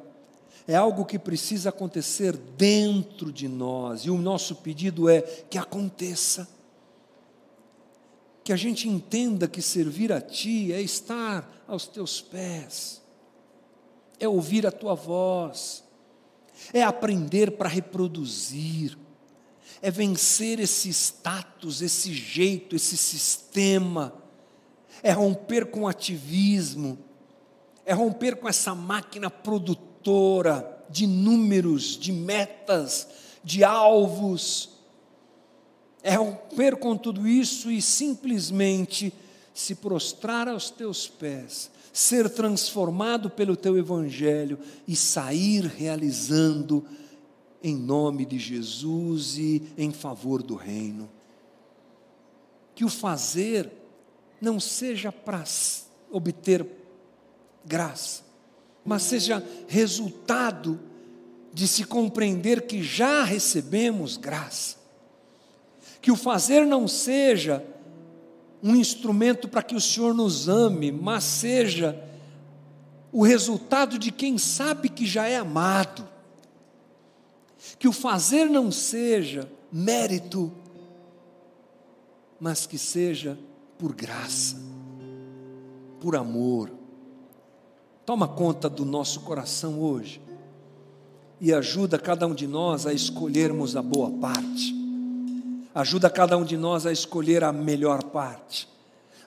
[0.67, 6.47] é algo que precisa acontecer dentro de nós, e o nosso pedido é que aconteça.
[8.43, 13.01] Que a gente entenda que servir a Ti é estar aos Teus pés,
[14.19, 15.84] é ouvir a Tua voz,
[16.73, 18.97] é aprender para reproduzir,
[19.81, 24.13] é vencer esse status, esse jeito, esse sistema,
[25.03, 26.97] é romper com o ativismo,
[27.85, 33.07] é romper com essa máquina produtora de números, de metas,
[33.43, 34.71] de alvos,
[36.01, 39.13] é romper com tudo isso e simplesmente
[39.53, 46.85] se prostrar aos teus pés ser transformado pelo teu evangelho e sair realizando
[47.63, 51.09] em nome de Jesus e em favor do reino.
[52.75, 53.71] Que o fazer
[54.41, 55.45] não seja para
[56.11, 56.67] obter
[57.65, 58.23] graça,
[58.83, 60.77] mas seja resultado
[61.53, 64.75] de se compreender que já recebemos graça.
[66.01, 67.65] Que o fazer não seja
[68.65, 72.03] um instrumento para que o Senhor nos ame, mas seja
[73.11, 76.03] o resultado de quem sabe que já é amado.
[77.77, 80.51] Que o fazer não seja mérito,
[82.39, 83.37] mas que seja
[83.77, 84.57] por graça,
[86.01, 86.71] por amor.
[88.03, 90.19] Toma conta do nosso coração hoje
[91.39, 94.84] e ajuda cada um de nós a escolhermos a boa parte.
[95.75, 98.65] Ajuda cada um de nós a escolher a melhor parte.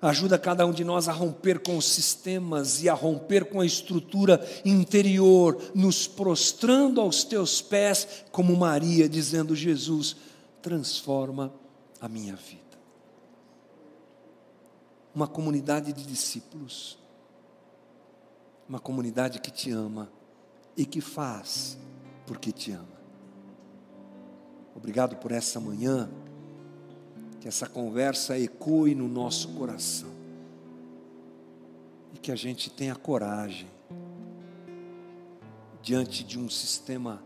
[0.01, 3.67] Ajuda cada um de nós a romper com os sistemas e a romper com a
[3.67, 10.17] estrutura interior, nos prostrando aos teus pés, como Maria, dizendo: Jesus,
[10.63, 11.53] transforma
[12.01, 12.63] a minha vida.
[15.15, 16.97] Uma comunidade de discípulos,
[18.67, 20.11] uma comunidade que te ama
[20.77, 21.77] e que faz
[22.25, 22.99] porque te ama.
[24.77, 26.09] Obrigado por essa manhã,
[27.41, 30.11] que essa conversa ecoe no nosso coração
[32.15, 33.69] e que a gente tenha coragem
[35.83, 37.23] diante de um sistema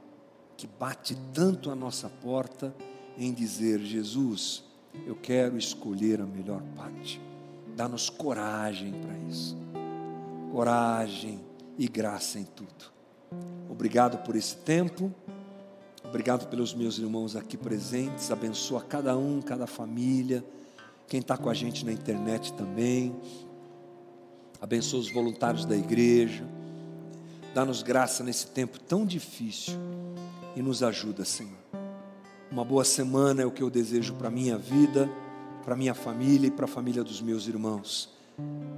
[0.56, 2.74] que bate tanto a nossa porta
[3.18, 4.64] em dizer: Jesus,
[5.06, 7.20] eu quero escolher a melhor parte.
[7.74, 9.56] Dá-nos coragem para isso.
[10.52, 11.40] Coragem
[11.78, 12.93] e graça em tudo.
[13.68, 15.12] Obrigado por esse tempo.
[16.12, 18.30] Obrigado pelos meus irmãos aqui presentes.
[18.30, 20.44] Abençoa cada um, cada família.
[21.09, 23.16] Quem está com a gente na internet também.
[24.60, 26.44] Abençoa os voluntários da igreja.
[27.55, 29.72] Dá-nos graça nesse tempo tão difícil.
[30.55, 31.56] E nos ajuda, Senhor.
[32.51, 35.09] Uma boa semana é o que eu desejo para a minha vida,
[35.64, 38.10] para a minha família e para a família dos meus irmãos.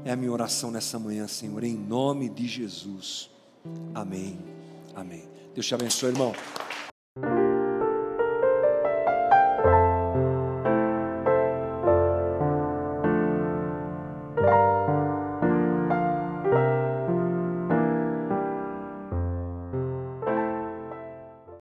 [0.04, 3.28] É a minha oração nessa manhã, Senhor, em nome de Jesus.
[3.92, 4.38] Amém.
[4.94, 5.28] Amém.
[5.52, 6.32] Deus te abençoe, irmão.